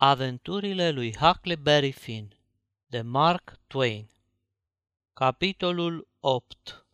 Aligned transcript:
Aventurile 0.00 0.90
lui 0.90 1.16
Huckleberry 1.16 1.92
Finn 1.92 2.36
de 2.86 3.00
Mark 3.00 3.58
Twain 3.66 4.10
Capitolul 5.12 6.08
8 6.20 6.86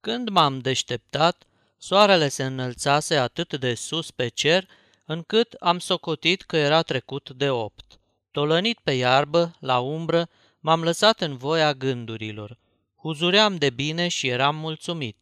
Când 0.00 0.28
m-am 0.28 0.58
deșteptat, 0.58 1.46
soarele 1.76 2.28
se 2.28 2.44
înălțase 2.44 3.16
atât 3.16 3.58
de 3.58 3.74
sus 3.74 4.10
pe 4.10 4.28
cer, 4.28 4.68
încât 5.04 5.52
am 5.52 5.78
socotit 5.78 6.42
că 6.42 6.56
era 6.56 6.82
trecut 6.82 7.30
de 7.30 7.50
opt. 7.50 8.00
Tolănit 8.30 8.78
pe 8.78 8.92
iarbă, 8.92 9.54
la 9.60 9.78
umbră, 9.78 10.28
m-am 10.60 10.82
lăsat 10.82 11.20
în 11.20 11.36
voia 11.36 11.74
gândurilor. 11.74 12.58
Huzuream 12.96 13.56
de 13.56 13.70
bine 13.70 14.08
și 14.08 14.28
eram 14.28 14.56
mulțumit. 14.56 15.16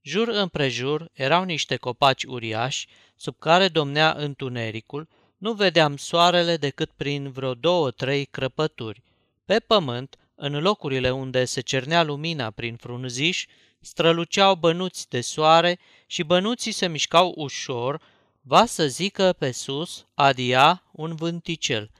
Jur 0.00 0.28
împrejur 0.28 1.10
erau 1.12 1.44
niște 1.44 1.76
copaci 1.76 2.24
uriași, 2.24 2.86
sub 3.16 3.38
care 3.38 3.68
domnea 3.68 4.14
întunericul, 4.16 5.08
nu 5.42 5.52
vedeam 5.52 5.96
soarele 5.96 6.56
decât 6.56 6.90
prin 6.90 7.30
vreo 7.30 7.54
două-trei 7.54 8.24
crăpături. 8.24 9.02
Pe 9.44 9.58
pământ, 9.58 10.16
în 10.34 10.60
locurile 10.60 11.10
unde 11.10 11.44
se 11.44 11.60
cernea 11.60 12.02
lumina 12.02 12.50
prin 12.50 12.76
frunziș, 12.76 13.46
străluceau 13.80 14.54
bănuți 14.54 15.08
de 15.08 15.20
soare 15.20 15.78
și 16.06 16.22
bănuții 16.22 16.72
se 16.72 16.88
mișcau 16.88 17.32
ușor, 17.36 18.00
va 18.40 18.66
să 18.66 18.86
zică 18.86 19.34
pe 19.38 19.50
sus, 19.52 20.06
adia, 20.14 20.82
un 20.92 21.14
vânticel. 21.14 21.90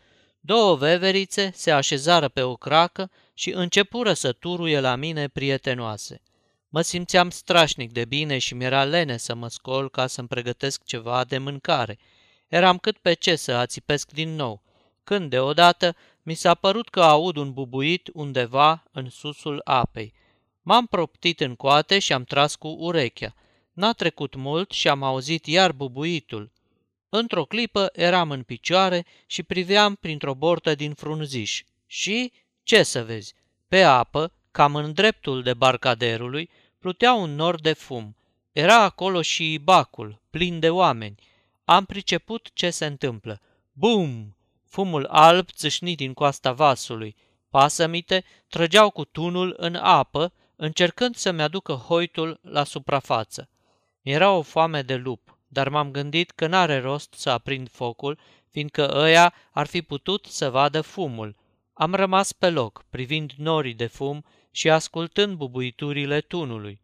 Două 0.40 0.76
veverițe 0.76 1.50
se 1.54 1.70
așezară 1.70 2.28
pe 2.28 2.42
o 2.42 2.56
cracă 2.56 3.10
și 3.34 3.50
începură 3.50 4.12
să 4.12 4.32
turuie 4.32 4.80
la 4.80 4.94
mine 4.94 5.28
prietenoase. 5.28 6.22
Mă 6.68 6.80
simțeam 6.80 7.30
strașnic 7.30 7.92
de 7.92 8.04
bine 8.04 8.38
și 8.38 8.54
mi-era 8.54 8.84
lene 8.84 9.16
să 9.16 9.34
mă 9.34 9.48
scol 9.48 9.90
ca 9.90 10.06
să-mi 10.06 10.28
pregătesc 10.28 10.84
ceva 10.84 11.24
de 11.24 11.38
mâncare– 11.38 11.98
Eram 12.52 12.78
cât 12.78 12.98
pe 12.98 13.12
ce 13.12 13.36
să 13.36 13.52
ațipesc 13.52 14.10
din 14.10 14.34
nou, 14.34 14.62
când 15.04 15.30
deodată 15.30 15.96
mi 16.22 16.34
s-a 16.34 16.54
părut 16.54 16.88
că 16.88 17.02
aud 17.02 17.36
un 17.36 17.52
bubuit 17.52 18.10
undeva 18.12 18.82
în 18.90 19.08
susul 19.10 19.60
apei. 19.64 20.12
M-am 20.62 20.86
proptit 20.86 21.40
în 21.40 21.54
coate 21.54 21.98
și 21.98 22.12
am 22.12 22.24
tras 22.24 22.54
cu 22.54 22.68
urechea. 22.68 23.34
N-a 23.72 23.92
trecut 23.92 24.34
mult 24.34 24.70
și 24.70 24.88
am 24.88 25.02
auzit 25.02 25.46
iar 25.46 25.72
bubuitul. 25.72 26.52
Într-o 27.08 27.44
clipă 27.44 27.90
eram 27.92 28.30
în 28.30 28.42
picioare 28.42 29.06
și 29.26 29.42
priveam 29.42 29.94
printr-o 29.94 30.34
bortă 30.34 30.74
din 30.74 30.94
frunziș. 30.94 31.62
Și, 31.86 32.32
ce 32.62 32.82
să 32.82 33.04
vezi, 33.04 33.34
pe 33.68 33.82
apă, 33.82 34.32
cam 34.50 34.74
în 34.74 34.92
dreptul 34.92 35.42
de 35.42 35.54
barcaderului, 35.54 36.50
plutea 36.78 37.12
un 37.12 37.34
nor 37.34 37.60
de 37.60 37.72
fum. 37.72 38.16
Era 38.52 38.82
acolo 38.82 39.22
și 39.22 39.60
bacul, 39.62 40.20
plin 40.30 40.60
de 40.60 40.70
oameni– 40.70 41.14
am 41.64 41.84
priceput 41.84 42.50
ce 42.52 42.70
se 42.70 42.86
întâmplă. 42.86 43.40
Bum! 43.72 44.36
Fumul 44.64 45.06
alb 45.06 45.50
țâșni 45.50 45.94
din 45.94 46.14
coasta 46.14 46.52
vasului. 46.52 47.16
Pasămite 47.50 48.24
trăgeau 48.48 48.90
cu 48.90 49.04
tunul 49.04 49.54
în 49.56 49.74
apă, 49.74 50.32
încercând 50.56 51.16
să-mi 51.16 51.42
aducă 51.42 51.72
hoitul 51.72 52.40
la 52.42 52.64
suprafață. 52.64 53.48
Era 54.02 54.30
o 54.30 54.42
foame 54.42 54.82
de 54.82 54.94
lup, 54.94 55.38
dar 55.48 55.68
m-am 55.68 55.90
gândit 55.90 56.30
că 56.30 56.46
n-are 56.46 56.80
rost 56.80 57.14
să 57.14 57.30
aprind 57.30 57.70
focul, 57.70 58.18
fiindcă 58.50 58.90
ăia 58.94 59.34
ar 59.50 59.66
fi 59.66 59.82
putut 59.82 60.26
să 60.26 60.50
vadă 60.50 60.80
fumul. 60.80 61.36
Am 61.72 61.94
rămas 61.94 62.32
pe 62.32 62.50
loc, 62.50 62.84
privind 62.90 63.32
norii 63.36 63.74
de 63.74 63.86
fum 63.86 64.24
și 64.50 64.70
ascultând 64.70 65.36
bubuiturile 65.36 66.20
tunului. 66.20 66.81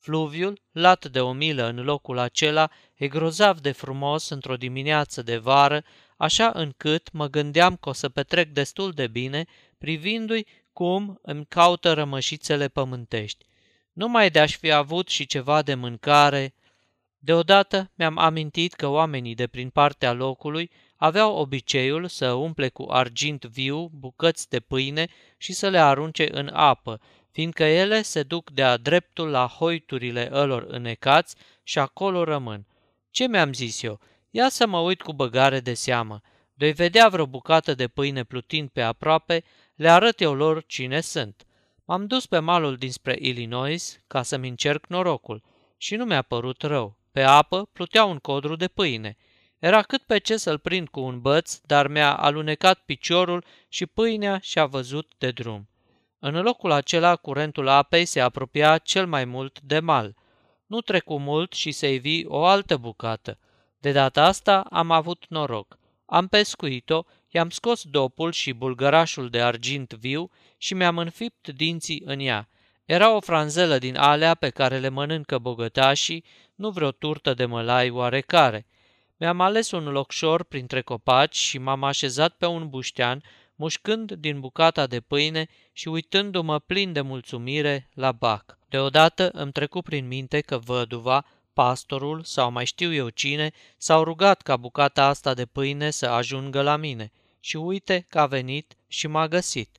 Fluviul, 0.00 0.60
lat 0.72 1.06
de 1.06 1.20
o 1.20 1.32
milă 1.32 1.66
în 1.66 1.82
locul 1.84 2.18
acela, 2.18 2.70
e 2.94 3.08
grozav 3.08 3.58
de 3.58 3.72
frumos 3.72 4.28
într-o 4.28 4.56
dimineață 4.56 5.22
de 5.22 5.36
vară, 5.36 5.84
așa 6.16 6.50
încât 6.54 7.12
mă 7.12 7.26
gândeam 7.26 7.76
că 7.76 7.88
o 7.88 7.92
să 7.92 8.08
petrec 8.08 8.48
destul 8.48 8.92
de 8.92 9.06
bine 9.06 9.44
privindu-i 9.78 10.46
cum 10.72 11.18
îmi 11.22 11.46
caută 11.46 11.92
rămășițele 11.92 12.68
pământești. 12.68 13.46
Numai 13.92 14.30
de-aș 14.30 14.56
fi 14.56 14.70
avut 14.70 15.08
și 15.08 15.26
ceva 15.26 15.62
de 15.62 15.74
mâncare. 15.74 16.54
Deodată 17.18 17.90
mi-am 17.94 18.18
amintit 18.18 18.72
că 18.72 18.86
oamenii 18.86 19.34
de 19.34 19.46
prin 19.46 19.70
partea 19.70 20.12
locului 20.12 20.70
aveau 20.96 21.36
obiceiul 21.36 22.08
să 22.08 22.32
umple 22.32 22.68
cu 22.68 22.86
argint 22.90 23.44
viu 23.44 23.90
bucăți 23.92 24.48
de 24.48 24.60
pâine 24.60 25.08
și 25.36 25.52
să 25.52 25.68
le 25.68 25.78
arunce 25.78 26.36
în 26.36 26.50
apă, 26.52 27.00
fiindcă 27.32 27.64
ele 27.64 28.02
se 28.02 28.22
duc 28.22 28.50
de-a 28.50 28.76
dreptul 28.76 29.28
la 29.28 29.46
hoiturile 29.46 30.28
ălor 30.32 30.62
înecați 30.68 31.34
și 31.62 31.78
acolo 31.78 32.24
rămân. 32.24 32.66
Ce 33.10 33.28
mi-am 33.28 33.52
zis 33.52 33.82
eu? 33.82 34.00
Ia 34.30 34.48
să 34.48 34.66
mă 34.66 34.78
uit 34.78 35.02
cu 35.02 35.12
băgare 35.12 35.60
de 35.60 35.74
seamă. 35.74 36.20
Doi 36.54 36.72
vedea 36.72 37.08
vreo 37.08 37.26
bucată 37.26 37.74
de 37.74 37.88
pâine 37.88 38.24
plutind 38.24 38.68
pe 38.68 38.82
aproape, 38.82 39.44
le 39.74 39.90
arăt 39.90 40.20
eu 40.20 40.34
lor 40.34 40.64
cine 40.66 41.00
sunt. 41.00 41.46
M-am 41.84 42.06
dus 42.06 42.26
pe 42.26 42.38
malul 42.38 42.76
dinspre 42.76 43.16
Illinois 43.20 44.00
ca 44.06 44.22
să-mi 44.22 44.48
încerc 44.48 44.86
norocul 44.86 45.42
și 45.76 45.96
nu 45.96 46.04
mi-a 46.04 46.22
părut 46.22 46.62
rău. 46.62 46.96
Pe 47.12 47.22
apă 47.22 47.68
plutea 47.72 48.04
un 48.04 48.18
codru 48.18 48.56
de 48.56 48.68
pâine. 48.68 49.16
Era 49.58 49.82
cât 49.82 50.02
pe 50.02 50.18
ce 50.18 50.36
să-l 50.36 50.58
prind 50.58 50.88
cu 50.88 51.00
un 51.00 51.20
băț, 51.20 51.58
dar 51.66 51.88
mi-a 51.88 52.16
alunecat 52.16 52.78
piciorul 52.78 53.44
și 53.68 53.86
pâinea 53.86 54.38
și-a 54.42 54.66
văzut 54.66 55.12
de 55.18 55.30
drum. 55.30 55.69
În 56.22 56.42
locul 56.42 56.70
acela, 56.70 57.16
curentul 57.16 57.68
apei 57.68 58.04
se 58.04 58.20
apropia 58.20 58.78
cel 58.78 59.06
mai 59.06 59.24
mult 59.24 59.60
de 59.60 59.78
mal. 59.78 60.14
Nu 60.66 60.80
trecu 60.80 61.18
mult 61.18 61.52
și 61.52 61.72
se 61.72 61.92
ivi 61.92 62.26
o 62.26 62.44
altă 62.44 62.76
bucată. 62.76 63.38
De 63.78 63.92
data 63.92 64.24
asta 64.24 64.60
am 64.70 64.90
avut 64.90 65.24
noroc. 65.28 65.78
Am 66.06 66.26
pescuit-o, 66.26 67.02
i-am 67.28 67.50
scos 67.50 67.82
dopul 67.84 68.32
și 68.32 68.52
bulgărașul 68.52 69.30
de 69.30 69.42
argint 69.42 69.92
viu 69.92 70.30
și 70.56 70.74
mi-am 70.74 70.98
înfipt 70.98 71.48
dinții 71.48 72.02
în 72.04 72.20
ea. 72.20 72.48
Era 72.84 73.14
o 73.14 73.20
franzelă 73.20 73.78
din 73.78 73.96
alea 73.96 74.34
pe 74.34 74.50
care 74.50 74.78
le 74.78 74.88
mănâncă 74.88 75.38
bogătașii, 75.38 76.24
nu 76.54 76.70
vreo 76.70 76.90
turtă 76.90 77.34
de 77.34 77.44
mălai 77.44 77.90
oarecare. 77.90 78.66
Mi-am 79.16 79.40
ales 79.40 79.70
un 79.70 79.84
locșor 79.84 80.44
printre 80.44 80.80
copaci 80.80 81.36
și 81.36 81.58
m-am 81.58 81.84
așezat 81.84 82.32
pe 82.32 82.46
un 82.46 82.68
buștean 82.68 83.22
mușcând 83.60 84.12
din 84.12 84.40
bucata 84.40 84.86
de 84.86 85.00
pâine 85.00 85.46
și 85.72 85.88
uitându-mă 85.88 86.58
plin 86.58 86.92
de 86.92 87.00
mulțumire 87.00 87.88
la 87.94 88.12
bac. 88.12 88.58
Deodată 88.68 89.30
îmi 89.32 89.52
trecu 89.52 89.80
prin 89.80 90.06
minte 90.06 90.40
că 90.40 90.58
văduva, 90.58 91.26
pastorul 91.52 92.22
sau 92.22 92.50
mai 92.50 92.64
știu 92.64 92.92
eu 92.94 93.08
cine 93.08 93.52
s-au 93.76 94.04
rugat 94.04 94.42
ca 94.42 94.56
bucata 94.56 95.06
asta 95.06 95.34
de 95.34 95.46
pâine 95.46 95.90
să 95.90 96.06
ajungă 96.06 96.62
la 96.62 96.76
mine 96.76 97.12
și 97.40 97.56
uite 97.56 98.06
că 98.08 98.20
a 98.20 98.26
venit 98.26 98.76
și 98.86 99.06
m-a 99.06 99.28
găsit. 99.28 99.78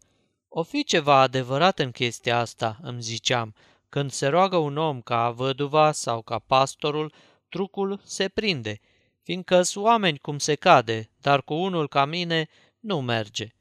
O 0.50 0.64
fi 0.64 0.84
ceva 0.84 1.20
adevărat 1.20 1.80
în 1.80 1.92
chestia 1.92 2.40
asta, 2.40 2.78
îmi 2.82 3.02
ziceam, 3.02 3.56
când 3.90 4.12
se 4.12 4.28
roagă 4.28 4.58
un 4.58 4.78
om 4.78 5.02
ca 5.02 5.30
văduva 5.30 5.92
sau 5.92 6.22
ca 6.22 6.40
pastorul, 6.40 7.14
trucul 7.50 8.02
se 8.04 8.28
prinde, 8.28 8.80
fiindcă 9.24 9.62
sunt 9.62 9.86
oameni 9.86 10.18
cum 10.18 10.38
se 10.38 10.56
cade, 10.56 11.10
dar 11.22 11.44
cu 11.44 11.54
unul 11.54 11.88
ca 11.88 12.06
mine 12.06 12.50
nu 12.80 13.02
merge. 13.02 13.54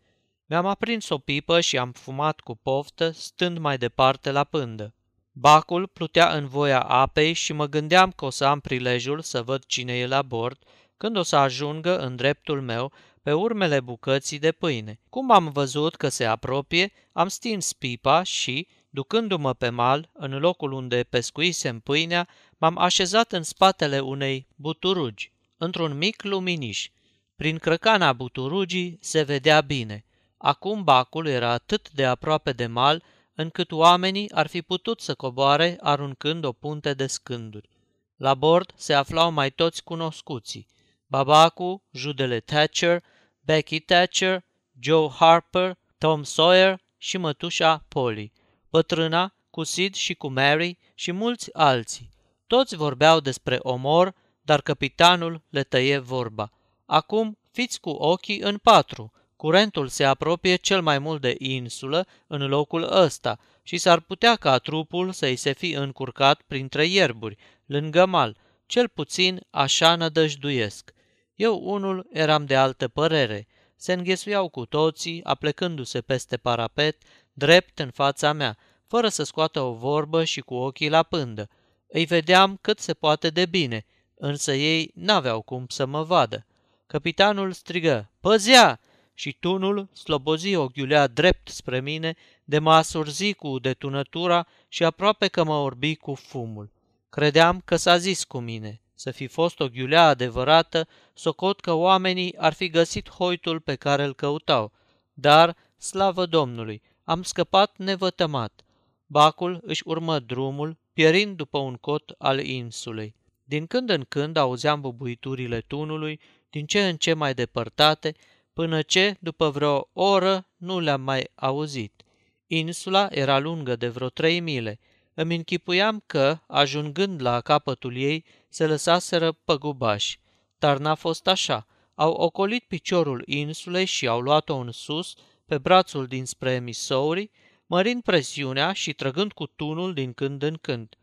Mi-am 0.50 0.66
aprins 0.66 1.08
o 1.08 1.18
pipă 1.18 1.60
și 1.60 1.78
am 1.78 1.92
fumat 1.92 2.40
cu 2.40 2.56
poftă, 2.56 3.10
stând 3.10 3.58
mai 3.58 3.78
departe 3.78 4.30
la 4.30 4.44
pândă. 4.44 4.94
Bacul 5.32 5.86
plutea 5.86 6.32
în 6.32 6.46
voia 6.46 6.80
apei 6.80 7.32
și 7.32 7.52
mă 7.52 7.66
gândeam 7.66 8.10
că 8.10 8.24
o 8.24 8.30
să 8.30 8.44
am 8.44 8.60
prilejul 8.60 9.20
să 9.20 9.42
văd 9.42 9.64
cine 9.64 9.92
e 9.98 10.06
la 10.06 10.22
bord 10.22 10.58
când 10.96 11.16
o 11.16 11.22
să 11.22 11.36
ajungă 11.36 11.98
în 11.98 12.16
dreptul 12.16 12.60
meu 12.60 12.92
pe 13.22 13.32
urmele 13.32 13.80
bucății 13.80 14.38
de 14.38 14.52
pâine. 14.52 15.00
Cum 15.08 15.30
am 15.30 15.48
văzut 15.48 15.94
că 15.94 16.08
se 16.08 16.24
apropie, 16.24 16.92
am 17.12 17.28
stins 17.28 17.72
pipa 17.72 18.22
și, 18.22 18.66
ducându-mă 18.88 19.54
pe 19.54 19.68
mal, 19.68 20.10
în 20.12 20.38
locul 20.38 20.72
unde 20.72 21.06
pescuisem 21.10 21.80
pâinea, 21.80 22.28
m-am 22.58 22.78
așezat 22.78 23.32
în 23.32 23.42
spatele 23.42 24.00
unei 24.00 24.46
buturugi, 24.54 25.32
într-un 25.56 25.96
mic 25.96 26.22
luminiș. 26.22 26.88
Prin 27.36 27.58
crăcana 27.58 28.12
buturugii 28.12 28.98
se 29.00 29.22
vedea 29.22 29.60
bine– 29.60 30.04
Acum 30.42 30.84
bacul 30.84 31.26
era 31.26 31.50
atât 31.50 31.90
de 31.90 32.06
aproape 32.06 32.52
de 32.52 32.66
mal, 32.66 33.02
încât 33.34 33.72
oamenii 33.72 34.32
ar 34.32 34.46
fi 34.46 34.62
putut 34.62 35.00
să 35.00 35.14
coboare 35.14 35.78
aruncând 35.80 36.44
o 36.44 36.52
punte 36.52 36.94
de 36.94 37.06
scânduri. 37.06 37.68
La 38.16 38.34
bord 38.34 38.72
se 38.76 38.94
aflau 38.94 39.30
mai 39.30 39.50
toți 39.50 39.82
cunoscuții, 39.82 40.66
Babacu, 41.06 41.82
Judele 41.92 42.40
Thatcher, 42.40 43.02
Becky 43.40 43.80
Thatcher, 43.80 44.44
Joe 44.78 45.08
Harper, 45.08 45.78
Tom 45.98 46.22
Sawyer 46.22 46.80
și 46.96 47.16
mătușa 47.16 47.84
Polly, 47.88 48.32
bătrâna, 48.70 49.34
cu 49.50 49.62
Sid 49.62 49.94
și 49.94 50.14
cu 50.14 50.28
Mary 50.28 50.78
și 50.94 51.12
mulți 51.12 51.54
alții. 51.54 52.10
Toți 52.46 52.76
vorbeau 52.76 53.20
despre 53.20 53.58
omor, 53.60 54.14
dar 54.42 54.60
capitanul 54.60 55.42
le 55.48 55.62
tăie 55.62 55.98
vorba. 55.98 56.52
Acum 56.86 57.38
fiți 57.50 57.80
cu 57.80 57.90
ochii 57.90 58.40
în 58.40 58.58
patru, 58.58 59.12
Curentul 59.40 59.88
se 59.88 60.04
apropie 60.04 60.56
cel 60.56 60.82
mai 60.82 60.98
mult 60.98 61.20
de 61.20 61.34
insulă 61.38 62.06
în 62.26 62.46
locul 62.46 62.88
ăsta 62.92 63.38
și 63.62 63.78
s-ar 63.78 64.00
putea 64.00 64.36
ca 64.36 64.58
trupul 64.58 65.12
să-i 65.12 65.36
se 65.36 65.52
fi 65.52 65.70
încurcat 65.70 66.42
printre 66.46 66.86
ierburi, 66.86 67.36
lângă 67.66 68.06
mal, 68.06 68.36
cel 68.66 68.88
puțin 68.88 69.40
așa 69.50 69.96
nădăjduiesc. 69.96 70.92
Eu 71.34 71.60
unul 71.62 72.06
eram 72.12 72.46
de 72.46 72.56
altă 72.56 72.88
părere. 72.88 73.46
se 73.76 73.92
înghesuiau 73.92 74.48
cu 74.48 74.64
toții, 74.64 75.24
aplecându-se 75.24 76.00
peste 76.00 76.36
parapet, 76.36 77.02
drept 77.32 77.78
în 77.78 77.90
fața 77.90 78.32
mea, 78.32 78.56
fără 78.86 79.08
să 79.08 79.22
scoată 79.22 79.60
o 79.60 79.72
vorbă 79.72 80.24
și 80.24 80.40
cu 80.40 80.54
ochii 80.54 80.88
la 80.88 81.02
pândă. 81.02 81.48
Îi 81.88 82.04
vedeam 82.04 82.58
cât 82.60 82.78
se 82.78 82.94
poate 82.94 83.30
de 83.30 83.46
bine, 83.46 83.86
însă 84.14 84.52
ei 84.52 84.90
n-aveau 84.94 85.42
cum 85.42 85.64
să 85.68 85.86
mă 85.86 86.02
vadă. 86.02 86.46
Capitanul 86.86 87.52
strigă, 87.52 88.10
păzea! 88.20 88.80
Și 89.20 89.36
tunul 89.40 89.88
slobozi 89.92 90.54
o 90.54 90.68
ghiulea 90.68 91.06
drept 91.06 91.48
spre 91.48 91.80
mine, 91.80 92.14
de 92.44 92.58
mă 92.58 92.80
surzi 92.80 93.32
cu 93.32 93.58
detunătura 93.58 94.46
și 94.68 94.84
aproape 94.84 95.28
că 95.28 95.44
mă 95.44 95.54
orbi 95.54 95.96
cu 95.96 96.14
fumul. 96.14 96.72
Credeam 97.08 97.60
că 97.64 97.76
s-a 97.76 97.96
zis 97.96 98.24
cu 98.24 98.38
mine. 98.38 98.80
Să 98.94 99.10
fi 99.10 99.26
fost 99.26 99.60
o 99.60 99.68
ghiulea 99.68 100.06
adevărată, 100.06 100.88
socot 101.14 101.60
că 101.60 101.72
oamenii 101.72 102.36
ar 102.36 102.52
fi 102.52 102.68
găsit 102.68 103.10
hoitul 103.10 103.60
pe 103.60 103.74
care 103.74 104.04
îl 104.04 104.14
căutau. 104.14 104.72
Dar, 105.12 105.56
slavă 105.78 106.26
Domnului, 106.26 106.82
am 107.04 107.22
scăpat 107.22 107.76
nevătămat. 107.76 108.64
Bacul 109.06 109.60
își 109.62 109.82
urmă 109.84 110.18
drumul, 110.18 110.76
pierind 110.92 111.36
după 111.36 111.58
un 111.58 111.74
cot 111.74 112.14
al 112.18 112.38
insulei. 112.44 113.14
Din 113.44 113.66
când 113.66 113.90
în 113.90 114.04
când 114.08 114.36
auzeam 114.36 114.80
bubuiturile 114.80 115.60
tunului, 115.60 116.20
din 116.50 116.66
ce 116.66 116.88
în 116.88 116.96
ce 116.96 117.14
mai 117.14 117.34
depărtate, 117.34 118.14
până 118.60 118.82
ce, 118.82 119.16
după 119.20 119.50
vreo 119.50 119.88
oră, 119.92 120.48
nu 120.56 120.78
le-am 120.78 121.00
mai 121.00 121.30
auzit. 121.34 122.02
Insula 122.46 123.08
era 123.10 123.38
lungă 123.38 123.76
de 123.76 123.88
vreo 123.88 124.08
trei 124.08 124.40
mile. 124.40 124.78
Îmi 125.14 125.34
închipuiam 125.34 126.02
că, 126.06 126.38
ajungând 126.46 127.22
la 127.22 127.40
capătul 127.40 127.96
ei, 127.96 128.24
se 128.48 128.66
lăsaseră 128.66 129.32
păgubași. 129.32 130.20
Dar 130.58 130.78
n-a 130.78 130.94
fost 130.94 131.26
așa. 131.26 131.66
Au 131.94 132.12
ocolit 132.12 132.64
piciorul 132.64 133.22
insulei 133.26 133.84
și 133.84 134.06
au 134.06 134.20
luat-o 134.20 134.56
în 134.56 134.72
sus, 134.72 135.14
pe 135.46 135.58
brațul 135.58 136.06
dinspre 136.06 136.58
Missouri, 136.58 137.30
mărind 137.66 138.02
presiunea 138.02 138.72
și 138.72 138.92
trăgând 138.92 139.32
cu 139.32 139.46
tunul 139.46 139.94
din 139.94 140.12
când 140.12 140.42
în 140.42 140.56
când. 140.60 140.94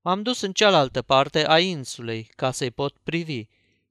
M-am 0.00 0.22
dus 0.22 0.40
în 0.40 0.52
cealaltă 0.52 1.02
parte 1.02 1.48
a 1.48 1.58
insulei, 1.58 2.30
ca 2.36 2.50
să-i 2.50 2.70
pot 2.70 2.96
privi. 3.02 3.46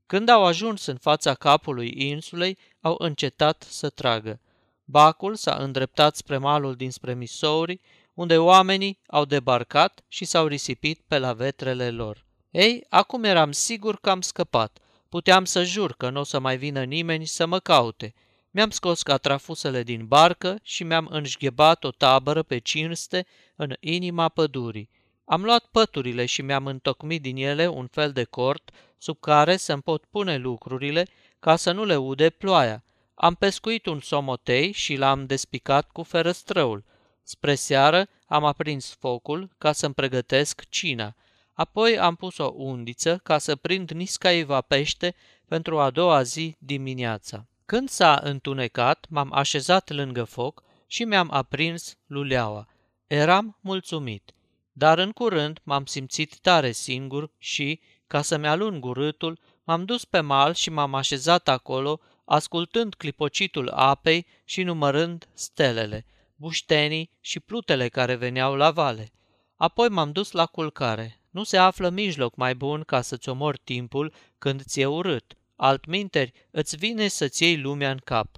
Când 0.06 0.30
au 0.30 0.46
ajuns 0.46 0.86
în 0.86 0.98
fața 0.98 1.34
capului 1.34 1.94
insulei, 1.96 2.58
au 2.84 2.96
încetat 3.00 3.66
să 3.70 3.90
tragă. 3.90 4.40
Bacul 4.86 5.36
s-a 5.36 5.56
îndreptat 5.56 6.16
spre 6.16 6.38
malul 6.38 6.76
dinspre 6.76 7.14
Missouri, 7.14 7.82
unde 8.14 8.38
oamenii 8.38 9.00
au 9.08 9.26
debarcat 9.26 10.04
și 10.08 10.26
s-au 10.26 10.48
risipit 10.48 11.02
pe 11.08 11.18
la 11.18 11.34
vetrele 11.34 11.90
lor. 11.90 12.26
Ei, 12.52 12.86
acum 12.90 13.24
eram 13.24 13.52
sigur 13.52 14.00
că 14.00 14.10
am 14.10 14.22
scăpat. 14.22 14.78
Puteam 15.10 15.46
să 15.46 15.64
jur 15.64 15.94
că 15.94 16.10
nu 16.10 16.20
o 16.20 16.24
să 16.24 16.40
mai 16.40 16.58
vină 16.58 16.84
nimeni 16.84 17.26
să 17.26 17.46
mă 17.46 17.60
caute. 17.60 18.14
Mi-am 18.52 18.70
scos 18.70 19.02
catrafusele 19.02 19.84
din 19.84 20.06
barcă 20.06 20.60
și 20.64 20.84
mi-am 20.84 21.08
înșghebat 21.12 21.84
o 21.84 21.92
tabără 21.92 22.44
pe 22.44 22.58
cinste 22.58 23.26
în 23.56 23.74
inima 23.80 24.30
pădurii. 24.30 24.90
Am 25.26 25.44
luat 25.44 25.66
păturile 25.66 26.26
și 26.26 26.42
mi-am 26.42 26.66
întocmit 26.66 27.22
din 27.22 27.36
ele 27.36 27.68
un 27.68 27.88
fel 27.88 28.12
de 28.12 28.24
cort 28.24 28.72
sub 28.98 29.20
care 29.20 29.58
să-mi 29.58 29.82
pot 29.82 30.06
pune 30.06 30.38
lucrurile 30.38 31.08
ca 31.44 31.56
să 31.56 31.72
nu 31.72 31.84
le 31.84 31.96
ude 31.96 32.30
ploaia. 32.30 32.84
Am 33.14 33.36
pescuit 33.36 33.86
un 33.86 34.00
somotei 34.00 34.72
și 34.72 34.96
l-am 34.96 35.26
despicat 35.26 35.92
cu 35.92 36.04
ferăstrăul. 36.04 36.84
Spre 37.24 37.56
seară 37.56 38.08
am 38.28 38.44
aprins 38.46 38.96
focul 39.00 39.50
ca 39.58 39.72
să-mi 39.72 39.94
pregătesc 39.94 40.70
cina. 40.70 41.16
Apoi 41.54 42.00
am 42.00 42.16
pus 42.16 42.38
o 42.38 42.54
undiță 42.56 43.20
ca 43.24 43.38
să 43.38 43.56
prind 43.56 43.92
niscaiva 43.92 44.62
pește 44.62 45.16
pentru 45.48 45.80
a 45.80 45.90
doua 45.90 46.22
zi 46.22 46.56
dimineața. 46.60 47.48
Când 47.66 47.90
s-a 47.90 48.20
întunecat, 48.24 49.06
m-am 49.10 49.34
așezat 49.34 49.90
lângă 49.90 50.24
foc 50.24 50.64
și 50.88 51.04
mi-am 51.04 51.28
aprins 51.32 51.98
luleaua. 52.06 52.68
Eram 53.08 53.58
mulțumit, 53.62 54.34
dar 54.72 54.98
în 54.98 55.12
curând 55.12 55.60
m-am 55.64 55.86
simțit 55.86 56.40
tare 56.40 56.72
singur 56.72 57.32
și, 57.38 57.80
ca 58.08 58.22
să-mi 58.22 58.48
alung 58.48 58.86
urâtul, 58.86 59.40
m-am 59.64 59.86
dus 59.86 60.06
pe 60.06 60.20
mal 60.20 60.54
și 60.54 60.70
m-am 60.70 60.94
așezat 60.94 61.48
acolo, 61.48 62.00
ascultând 62.26 62.94
clipocitul 62.94 63.70
apei 63.70 64.26
și 64.44 64.64
numărând 64.64 65.28
stelele, 65.34 66.06
buștenii 66.36 67.10
și 67.20 67.40
plutele 67.40 67.90
care 67.90 68.16
veneau 68.16 68.56
la 68.56 68.72
vale. 68.72 69.12
Apoi 69.56 69.90
m-am 69.90 70.12
dus 70.12 70.32
la 70.32 70.46
culcare. 70.46 71.20
Nu 71.30 71.44
se 71.44 71.58
află 71.58 71.90
mijloc 71.90 72.36
mai 72.36 72.56
bun 72.56 72.82
ca 72.82 73.02
să-ți 73.02 73.30
omori 73.30 73.60
timpul 73.64 74.14
când 74.38 74.64
ți-e 74.64 74.86
urât. 74.86 75.38
Altminteri, 75.56 76.32
îți 76.52 76.76
vine 76.76 77.08
să-ți 77.08 77.44
iei 77.44 77.58
lumea 77.58 77.92
în 77.92 78.00
cap. 78.04 78.38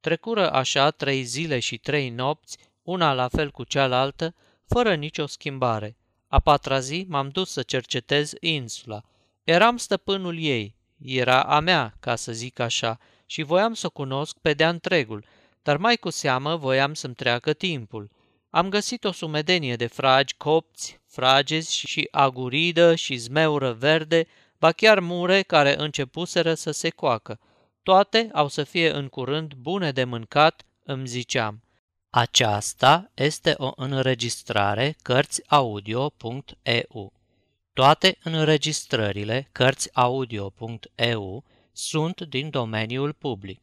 Trecură 0.00 0.52
așa 0.52 0.90
trei 0.90 1.22
zile 1.22 1.58
și 1.58 1.78
trei 1.78 2.10
nopți, 2.10 2.58
una 2.82 3.12
la 3.12 3.28
fel 3.28 3.50
cu 3.50 3.64
cealaltă, 3.64 4.34
fără 4.66 4.94
nicio 4.94 5.26
schimbare. 5.26 5.96
A 6.28 6.40
patra 6.40 6.78
zi 6.78 7.06
m-am 7.08 7.28
dus 7.28 7.50
să 7.50 7.62
cercetez 7.62 8.32
insula. 8.40 9.02
Eram 9.44 9.76
stăpânul 9.76 10.38
ei, 10.38 10.76
era 10.98 11.42
a 11.42 11.60
mea, 11.60 11.94
ca 12.00 12.16
să 12.16 12.32
zic 12.32 12.58
așa, 12.58 12.98
și 13.26 13.42
voiam 13.42 13.74
să 13.74 13.86
o 13.86 13.90
cunosc 13.90 14.38
pe 14.38 14.54
de-a 14.54 14.68
întregul, 14.68 15.24
dar 15.62 15.76
mai 15.76 15.96
cu 15.96 16.10
seamă 16.10 16.56
voiam 16.56 16.94
să-mi 16.94 17.14
treacă 17.14 17.52
timpul. 17.52 18.10
Am 18.50 18.68
găsit 18.68 19.04
o 19.04 19.12
sumedenie 19.12 19.76
de 19.76 19.86
fragi 19.86 20.34
copți, 20.36 21.00
fragezi 21.06 21.76
și 21.76 22.08
aguridă 22.10 22.94
și 22.94 23.16
zmeură 23.16 23.72
verde, 23.72 24.26
ba 24.58 24.72
chiar 24.72 25.00
mure 25.00 25.42
care 25.42 25.78
începuseră 25.78 26.54
să 26.54 26.70
se 26.70 26.90
coacă. 26.90 27.38
Toate 27.82 28.30
au 28.32 28.48
să 28.48 28.64
fie 28.64 28.90
în 28.90 29.08
curând 29.08 29.54
bune 29.54 29.92
de 29.92 30.04
mâncat, 30.04 30.62
îmi 30.84 31.06
ziceam. 31.06 31.62
Aceasta 32.10 33.10
este 33.14 33.54
o 33.56 33.72
înregistrare 33.76 34.96
Cărțiaudio.eu. 35.02 37.21
Toate 37.74 38.18
înregistrările 38.22 39.48
Cărțiaudio.eu 39.52 41.44
sunt 41.72 42.20
din 42.20 42.50
domeniul 42.50 43.12
public. 43.12 43.60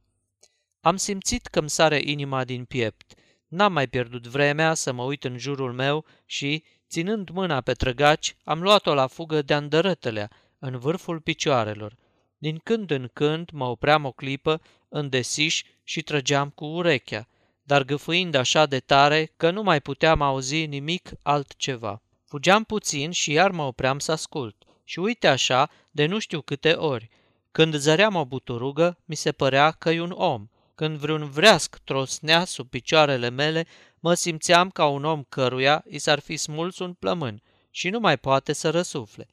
Am 0.80 0.96
simțit 0.96 1.46
că 1.46 1.58
îmi 1.58 1.70
sare 1.70 2.00
inima 2.04 2.44
din 2.44 2.64
piept. 2.64 3.14
N-am 3.48 3.72
mai 3.72 3.86
pierdut 3.86 4.26
vremea 4.26 4.74
să 4.74 4.92
mă 4.92 5.02
uit 5.02 5.24
în 5.24 5.38
jurul 5.38 5.72
meu 5.72 6.04
și, 6.26 6.64
ținând 6.88 7.28
mâna 7.28 7.60
pe 7.60 7.72
trăgaci, 7.72 8.36
am 8.44 8.62
luat-o 8.62 8.94
la 8.94 9.06
fugă 9.06 9.42
de 9.42 9.54
andărătălea, 9.54 10.30
în 10.58 10.78
vârful 10.78 11.20
picioarelor. 11.20 11.96
Din 12.38 12.60
când 12.64 12.90
în 12.90 13.10
când 13.12 13.50
mă 13.52 13.64
opream 13.64 14.04
o 14.04 14.12
clipă 14.12 14.60
în 14.88 15.08
desiș 15.08 15.62
și 15.82 16.02
trăgeam 16.02 16.50
cu 16.50 16.64
urechea, 16.64 17.28
dar 17.62 17.84
gâfâind 17.84 18.34
așa 18.34 18.66
de 18.66 18.78
tare 18.78 19.32
că 19.36 19.50
nu 19.50 19.62
mai 19.62 19.80
puteam 19.80 20.20
auzi 20.22 20.66
nimic 20.66 21.10
altceva. 21.22 22.02
Fugeam 22.24 22.64
puțin 22.64 23.10
și 23.10 23.32
iar 23.32 23.50
mă 23.50 23.62
opream 23.62 23.98
să 23.98 24.12
ascult. 24.12 24.56
Și 24.84 24.98
uite 24.98 25.26
așa, 25.26 25.70
de 25.90 26.06
nu 26.06 26.18
știu 26.18 26.40
câte 26.40 26.72
ori. 26.72 27.10
Când 27.52 27.74
zăream 27.74 28.14
o 28.14 28.24
buturugă, 28.24 28.98
mi 29.04 29.14
se 29.14 29.32
părea 29.32 29.70
că 29.70 29.90
e 29.90 30.00
un 30.00 30.14
om. 30.16 30.48
Când 30.74 30.96
vreun 30.96 31.30
vreasc 31.30 31.78
trosnea 31.84 32.44
sub 32.44 32.68
picioarele 32.68 33.28
mele, 33.28 33.66
mă 34.04 34.14
simțeam 34.14 34.70
ca 34.70 34.86
un 34.86 35.04
om 35.04 35.22
căruia 35.28 35.84
i 35.88 35.98
s-ar 35.98 36.18
fi 36.18 36.36
smuls 36.36 36.78
un 36.78 36.92
plămân 36.92 37.42
și 37.70 37.88
nu 37.88 37.98
mai 37.98 38.16
poate 38.16 38.52
să 38.52 38.70
răsufle. 38.70 39.28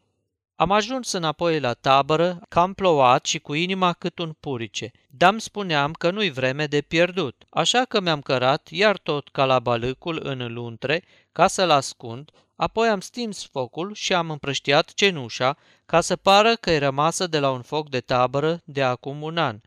Am 0.56 0.72
ajuns 0.72 1.12
înapoi 1.12 1.60
la 1.60 1.74
tabără, 1.74 2.40
cam 2.50 2.74
plouat 2.74 3.26
și 3.26 3.40
cu 3.40 3.54
inima 3.54 3.94
cât 3.94 4.20
un 4.20 4.36
purice. 4.40 4.92
Dar 5.10 5.40
spuneam 5.40 5.94
că 5.94 6.12
nu-i 6.12 6.30
vreme 6.30 6.66
de 6.66 6.82
pierdut, 6.82 7.44
așa 7.50 7.86
că 7.86 8.00
mi-am 8.00 8.22
cărat 8.22 8.68
iar 8.70 8.98
tot 8.98 9.30
calabalâcul 9.30 10.20
în 10.24 10.54
luntre 10.54 11.04
ca 11.32 11.48
să-l 11.48 11.70
ascund, 11.70 12.32
apoi 12.56 12.88
am 12.88 13.00
stins 13.00 13.46
focul 13.46 13.94
și 13.94 14.14
am 14.14 14.30
împrăștiat 14.30 14.94
cenușa 14.94 15.58
ca 15.86 16.02
să 16.02 16.16
pară 16.16 16.56
că 16.56 16.72
e 16.72 16.78
rămasă 16.78 17.28
de 17.28 17.40
la 17.40 17.50
un 17.52 17.62
foc 17.62 17.90
de 17.90 18.00
tabără 18.00 18.62
de 18.64 18.84
acum 18.84 19.22
un 19.22 19.38
an. 19.38 19.60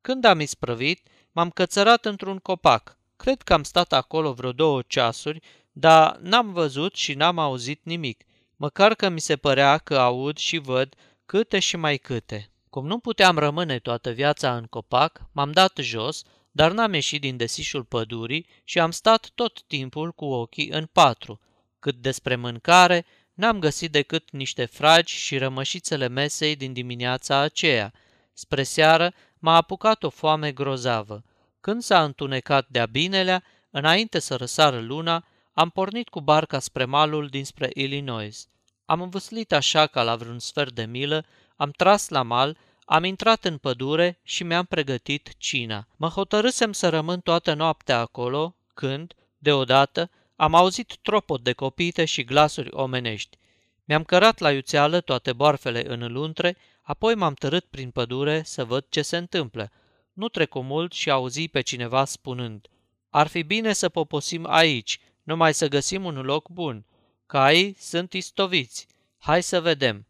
Când 0.00 0.24
am 0.24 0.40
isprăvit, 0.40 1.06
m-am 1.32 1.50
cățărat 1.50 2.04
într-un 2.04 2.38
copac. 2.38 2.96
Cred 3.16 3.42
că 3.42 3.52
am 3.52 3.62
stat 3.62 3.92
acolo 3.92 4.32
vreo 4.32 4.52
două 4.52 4.82
ceasuri, 4.86 5.40
dar 5.72 6.16
n-am 6.16 6.52
văzut 6.52 6.94
și 6.94 7.14
n-am 7.14 7.38
auzit 7.38 7.80
nimic, 7.84 8.24
măcar 8.56 8.94
că 8.94 9.08
mi 9.08 9.20
se 9.20 9.36
părea 9.36 9.78
că 9.78 9.98
aud 9.98 10.36
și 10.36 10.58
văd 10.58 10.94
câte 11.26 11.58
și 11.58 11.76
mai 11.76 11.96
câte. 11.96 12.50
Cum 12.70 12.86
nu 12.86 12.98
puteam 12.98 13.38
rămâne 13.38 13.78
toată 13.78 14.10
viața 14.10 14.56
în 14.56 14.64
copac, 14.64 15.20
m-am 15.32 15.52
dat 15.52 15.76
jos, 15.76 16.22
dar 16.50 16.72
n-am 16.72 16.94
ieșit 16.94 17.20
din 17.20 17.36
desișul 17.36 17.84
pădurii 17.84 18.46
și 18.64 18.78
am 18.78 18.90
stat 18.90 19.30
tot 19.34 19.62
timpul 19.62 20.12
cu 20.12 20.24
ochii 20.24 20.68
în 20.68 20.86
patru. 20.92 21.40
Cât 21.78 21.94
despre 21.94 22.36
mâncare, 22.36 23.06
n-am 23.34 23.58
găsit 23.58 23.92
decât 23.92 24.30
niște 24.30 24.64
fragi 24.64 25.14
și 25.14 25.38
rămășițele 25.38 26.08
mesei 26.08 26.56
din 26.56 26.72
dimineața 26.72 27.38
aceea. 27.38 27.92
Spre 28.32 28.62
seară 28.62 29.12
m-a 29.38 29.56
apucat 29.56 30.02
o 30.02 30.10
foame 30.10 30.52
grozavă. 30.52 31.24
Când 31.66 31.82
s-a 31.82 32.04
întunecat 32.04 32.66
de-a 32.68 32.86
binelea, 32.86 33.42
înainte 33.70 34.18
să 34.18 34.36
răsară 34.36 34.80
luna, 34.80 35.24
am 35.52 35.70
pornit 35.70 36.08
cu 36.08 36.20
barca 36.20 36.58
spre 36.58 36.84
malul 36.84 37.26
dinspre 37.28 37.70
Illinois. 37.74 38.48
Am 38.84 39.00
învăslit 39.00 39.52
așa 39.52 39.86
ca 39.86 40.02
la 40.02 40.16
vreun 40.16 40.38
sfert 40.38 40.72
de 40.72 40.84
milă, 40.84 41.24
am 41.56 41.70
tras 41.70 42.08
la 42.08 42.22
mal, 42.22 42.56
am 42.84 43.04
intrat 43.04 43.44
în 43.44 43.58
pădure 43.58 44.20
și 44.22 44.42
mi-am 44.44 44.64
pregătit 44.64 45.30
cina. 45.38 45.86
Mă 45.96 46.08
hotărâsem 46.08 46.72
să 46.72 46.88
rămân 46.88 47.20
toată 47.20 47.54
noaptea 47.54 47.98
acolo, 47.98 48.56
când, 48.74 49.14
deodată, 49.38 50.10
am 50.36 50.54
auzit 50.54 50.96
tropot 51.02 51.42
de 51.42 51.52
copite 51.52 52.04
și 52.04 52.24
glasuri 52.24 52.70
omenești. 52.72 53.38
Mi-am 53.84 54.04
cărat 54.04 54.38
la 54.38 54.52
iuțeală 54.52 55.00
toate 55.00 55.32
boarfele 55.32 55.92
în 55.92 56.12
luntre, 56.12 56.56
apoi 56.82 57.14
m-am 57.14 57.34
tărât 57.34 57.64
prin 57.64 57.90
pădure 57.90 58.42
să 58.44 58.64
văd 58.64 58.86
ce 58.88 59.02
se 59.02 59.16
întâmplă. 59.16 59.70
Nu 60.16 60.28
trecu 60.28 60.60
mult 60.60 60.92
și 60.92 61.10
auzi 61.10 61.48
pe 61.48 61.60
cineva 61.60 62.04
spunând, 62.04 62.66
Ar 63.10 63.26
fi 63.26 63.42
bine 63.42 63.72
să 63.72 63.88
poposim 63.88 64.46
aici, 64.46 65.00
numai 65.22 65.54
să 65.54 65.68
găsim 65.68 66.04
un 66.04 66.20
loc 66.20 66.48
bun. 66.48 66.84
Caii 67.26 67.76
sunt 67.78 68.12
istoviți. 68.12 68.86
Hai 69.18 69.42
să 69.42 69.60
vedem. 69.60 70.06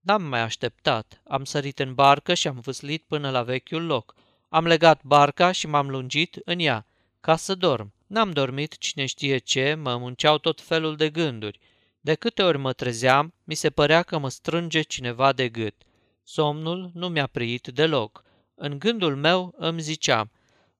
N-am 0.00 0.22
mai 0.22 0.40
așteptat. 0.40 1.22
Am 1.24 1.44
sărit 1.44 1.78
în 1.78 1.94
barcă 1.94 2.34
și 2.34 2.48
am 2.48 2.60
vâslit 2.60 3.02
până 3.02 3.30
la 3.30 3.42
vechiul 3.42 3.86
loc. 3.86 4.14
Am 4.48 4.66
legat 4.66 5.02
barca 5.02 5.52
și 5.52 5.66
m-am 5.66 5.88
lungit 5.88 6.38
în 6.44 6.58
ea, 6.58 6.86
ca 7.20 7.36
să 7.36 7.54
dorm. 7.54 7.92
N-am 8.06 8.30
dormit 8.30 8.78
cine 8.78 9.06
știe 9.06 9.38
ce, 9.38 9.74
mă 9.74 9.96
munceau 9.96 10.38
tot 10.38 10.60
felul 10.60 10.96
de 10.96 11.10
gânduri. 11.10 11.58
De 12.00 12.14
câte 12.14 12.42
ori 12.42 12.58
mă 12.58 12.72
trezeam, 12.72 13.34
mi 13.44 13.54
se 13.54 13.70
părea 13.70 14.02
că 14.02 14.18
mă 14.18 14.28
strânge 14.28 14.82
cineva 14.82 15.32
de 15.32 15.48
gât. 15.48 15.74
Somnul 16.22 16.90
nu 16.94 17.08
mi-a 17.08 17.26
priit 17.26 17.66
deloc. 17.66 18.24
În 18.62 18.78
gândul 18.78 19.16
meu 19.16 19.54
îmi 19.56 19.80
ziceam, 19.80 20.30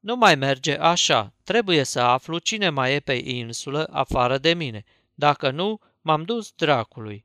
nu 0.01 0.17
mai 0.17 0.35
merge 0.35 0.77
așa, 0.77 1.33
trebuie 1.45 1.85
să 1.85 2.01
aflu 2.01 2.39
cine 2.39 2.69
mai 2.69 2.95
e 2.95 3.01
pe 3.01 3.13
insulă 3.13 3.89
afară 3.91 4.39
de 4.39 4.55
mine. 4.55 4.85
Dacă 5.15 5.51
nu, 5.51 5.81
m-am 6.01 6.23
dus 6.23 6.53
dracului. 6.57 7.25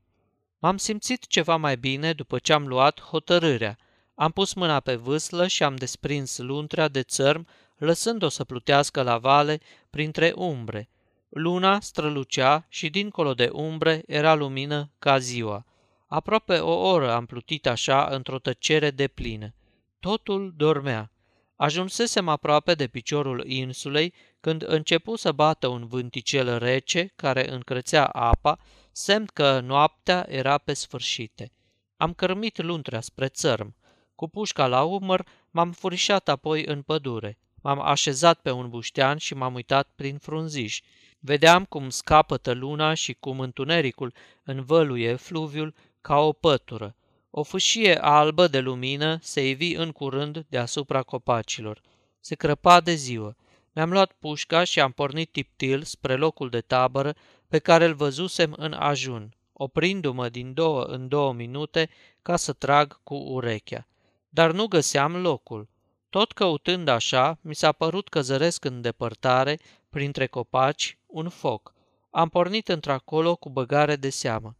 M-am 0.58 0.76
simțit 0.76 1.26
ceva 1.26 1.56
mai 1.56 1.76
bine 1.76 2.12
după 2.12 2.38
ce 2.38 2.52
am 2.52 2.66
luat 2.66 3.00
hotărârea. 3.00 3.78
Am 4.14 4.30
pus 4.30 4.54
mâna 4.54 4.80
pe 4.80 4.94
vâslă 4.94 5.46
și 5.46 5.62
am 5.62 5.76
desprins 5.76 6.38
luntrea 6.38 6.88
de 6.88 7.02
țărm, 7.02 7.46
lăsând-o 7.76 8.28
să 8.28 8.44
plutească 8.44 9.02
la 9.02 9.18
vale 9.18 9.60
printre 9.90 10.32
umbre. 10.36 10.88
Luna 11.28 11.80
strălucea 11.80 12.66
și 12.68 12.90
dincolo 12.90 13.34
de 13.34 13.48
umbre 13.52 14.02
era 14.06 14.34
lumină 14.34 14.90
ca 14.98 15.18
ziua. 15.18 15.66
Aproape 16.06 16.58
o 16.58 16.88
oră 16.88 17.12
am 17.12 17.26
plutit 17.26 17.66
așa 17.66 18.08
într-o 18.10 18.38
tăcere 18.38 18.90
de 18.90 19.08
plină. 19.08 19.54
Totul 20.00 20.52
dormea. 20.56 21.10
Ajunsesem 21.56 22.28
aproape 22.28 22.74
de 22.74 22.86
piciorul 22.86 23.44
insulei 23.46 24.14
când 24.40 24.64
începu 24.66 25.16
să 25.16 25.32
bată 25.32 25.66
un 25.66 25.86
vânticel 25.86 26.58
rece 26.58 27.12
care 27.16 27.50
încrețea 27.50 28.06
apa, 28.06 28.58
semn 28.92 29.26
că 29.32 29.60
noaptea 29.60 30.26
era 30.28 30.58
pe 30.58 30.72
sfârșite. 30.72 31.52
Am 31.96 32.12
cărmit 32.12 32.62
luntrea 32.62 33.00
spre 33.00 33.28
țărm. 33.28 33.74
Cu 34.14 34.28
pușca 34.28 34.66
la 34.66 34.82
umăr, 34.82 35.26
m-am 35.50 35.72
furișat 35.72 36.28
apoi 36.28 36.64
în 36.64 36.82
pădure. 36.82 37.38
M-am 37.62 37.80
așezat 37.80 38.40
pe 38.40 38.50
un 38.50 38.68
buștean 38.68 39.16
și 39.16 39.34
m-am 39.34 39.54
uitat 39.54 39.88
prin 39.96 40.18
frunziș. 40.18 40.80
Vedeam 41.18 41.64
cum 41.64 41.90
scapătă 41.90 42.52
luna 42.52 42.94
și 42.94 43.14
cum 43.14 43.40
întunericul 43.40 44.12
învăluie 44.44 45.14
fluviul 45.14 45.74
ca 46.00 46.18
o 46.18 46.32
pătură. 46.32 46.96
O 47.38 47.42
fâșie 47.42 47.98
albă 47.98 48.46
de 48.46 48.60
lumină 48.60 49.18
se 49.22 49.48
ivi 49.48 49.74
în 49.74 49.92
curând 49.92 50.46
deasupra 50.48 51.02
copacilor. 51.02 51.80
Se 52.20 52.34
crăpa 52.34 52.80
de 52.80 52.94
ziua. 52.94 53.36
Mi-am 53.72 53.90
luat 53.90 54.12
pușca 54.12 54.64
și 54.64 54.80
am 54.80 54.92
pornit 54.92 55.32
tiptil 55.32 55.82
spre 55.82 56.16
locul 56.16 56.48
de 56.48 56.60
tabără 56.60 57.14
pe 57.48 57.58
care 57.58 57.84
îl 57.84 57.94
văzusem 57.94 58.54
în 58.56 58.72
ajun, 58.72 59.34
oprindu-mă 59.52 60.28
din 60.28 60.52
două 60.54 60.82
în 60.82 61.08
două 61.08 61.32
minute 61.32 61.88
ca 62.22 62.36
să 62.36 62.52
trag 62.52 63.00
cu 63.02 63.14
urechea. 63.14 63.86
Dar 64.28 64.52
nu 64.52 64.66
găseam 64.66 65.16
locul. 65.16 65.68
Tot 66.10 66.32
căutând 66.32 66.88
așa, 66.88 67.38
mi 67.40 67.54
s-a 67.54 67.72
părut 67.72 68.08
că 68.08 68.20
zăresc 68.20 68.64
în 68.64 68.80
depărtare, 68.80 69.58
printre 69.90 70.26
copaci, 70.26 70.98
un 71.06 71.28
foc. 71.28 71.74
Am 72.10 72.28
pornit 72.28 72.68
într-acolo 72.68 73.36
cu 73.36 73.50
băgare 73.50 73.96
de 73.96 74.10
seamă. 74.10 74.56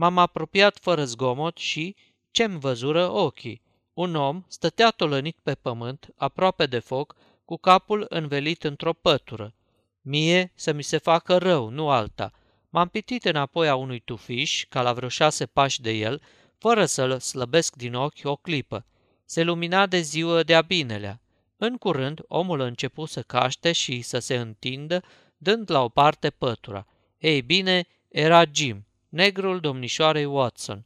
M-am 0.00 0.18
apropiat 0.18 0.78
fără 0.80 1.04
zgomot 1.04 1.56
și, 1.56 1.96
ce-mi 2.30 2.60
văzură 2.60 3.08
ochii? 3.10 3.62
Un 3.94 4.14
om 4.14 4.44
stătea 4.48 4.90
tolănit 4.90 5.36
pe 5.42 5.54
pământ, 5.54 6.08
aproape 6.16 6.66
de 6.66 6.78
foc, 6.78 7.14
cu 7.44 7.56
capul 7.56 8.06
învelit 8.08 8.64
într-o 8.64 8.92
pătură. 8.92 9.54
Mie 10.00 10.52
să 10.54 10.72
mi 10.72 10.82
se 10.82 10.98
facă 10.98 11.36
rău, 11.36 11.68
nu 11.68 11.90
alta. 11.90 12.32
M-am 12.70 12.88
pitit 12.88 13.24
înapoi 13.24 13.68
a 13.68 13.74
unui 13.74 13.98
tufiș, 13.98 14.66
ca 14.68 14.82
la 14.82 14.92
vreo 14.92 15.08
șase 15.08 15.46
pași 15.46 15.80
de 15.80 15.90
el, 15.90 16.22
fără 16.58 16.84
să-l 16.84 17.18
slăbesc 17.18 17.76
din 17.76 17.94
ochi 17.94 18.20
o 18.22 18.36
clipă. 18.36 18.86
Se 19.24 19.42
lumina 19.42 19.86
de 19.86 20.00
ziua 20.00 20.42
de-a 20.42 20.62
binelea. 20.62 21.20
În 21.56 21.76
curând, 21.76 22.20
omul 22.26 22.60
a 22.60 22.64
început 22.64 23.08
să 23.08 23.22
caște 23.22 23.72
și 23.72 24.00
să 24.00 24.18
se 24.18 24.36
întindă, 24.36 25.02
dând 25.36 25.70
la 25.70 25.82
o 25.82 25.88
parte 25.88 26.30
pătura. 26.30 26.86
Ei 27.18 27.42
bine, 27.42 27.86
era 28.08 28.44
Jim, 28.52 28.86
negrul 29.08 29.60
domnișoarei 29.60 30.24
Watson. 30.24 30.84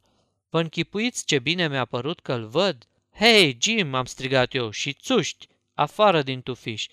Vă 0.53 0.59
închipuiți 0.59 1.25
ce 1.25 1.39
bine 1.39 1.67
mi-a 1.67 1.85
părut 1.85 2.19
că-l 2.19 2.47
văd? 2.47 2.87
Hei, 3.15 3.57
Jim!" 3.61 3.93
am 3.93 4.05
strigat 4.05 4.53
eu 4.53 4.69
și 4.69 4.93
țuști, 4.93 5.47
afară 5.73 6.21
din 6.21 6.41
tufiș. 6.41 6.87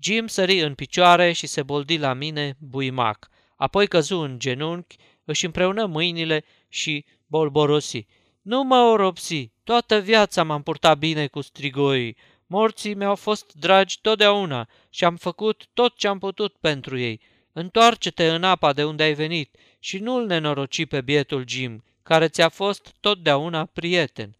Jim 0.00 0.26
sări 0.26 0.60
în 0.60 0.74
picioare 0.74 1.32
și 1.32 1.46
se 1.46 1.62
boldi 1.62 1.98
la 1.98 2.12
mine 2.12 2.56
buimac. 2.58 3.28
Apoi 3.56 3.88
căzu 3.88 4.18
în 4.18 4.38
genunchi, 4.38 4.96
își 5.24 5.44
împreună 5.44 5.86
mâinile 5.86 6.44
și 6.68 7.04
bolborosi. 7.26 8.06
Nu 8.42 8.62
mă 8.62 8.78
oropsi, 8.78 9.50
toată 9.64 9.98
viața 9.98 10.42
m-am 10.42 10.62
purtat 10.62 10.98
bine 10.98 11.26
cu 11.26 11.40
strigoii. 11.40 12.16
Morții 12.46 12.94
mi-au 12.94 13.14
fost 13.14 13.52
dragi 13.54 14.00
totdeauna 14.00 14.68
și 14.90 15.04
am 15.04 15.16
făcut 15.16 15.66
tot 15.74 15.96
ce 15.96 16.08
am 16.08 16.18
putut 16.18 16.56
pentru 16.60 16.98
ei. 16.98 17.20
Întoarce-te 17.52 18.28
în 18.28 18.44
apa 18.44 18.72
de 18.72 18.84
unde 18.84 19.02
ai 19.02 19.14
venit 19.14 19.56
și 19.78 19.98
nu-l 19.98 20.26
nenoroci 20.26 20.86
pe 20.86 21.00
bietul 21.00 21.44
Jim, 21.48 21.84
care 22.06 22.28
ți-a 22.28 22.48
fost 22.48 22.94
totdeauna 23.00 23.64
prieten. 23.64 24.36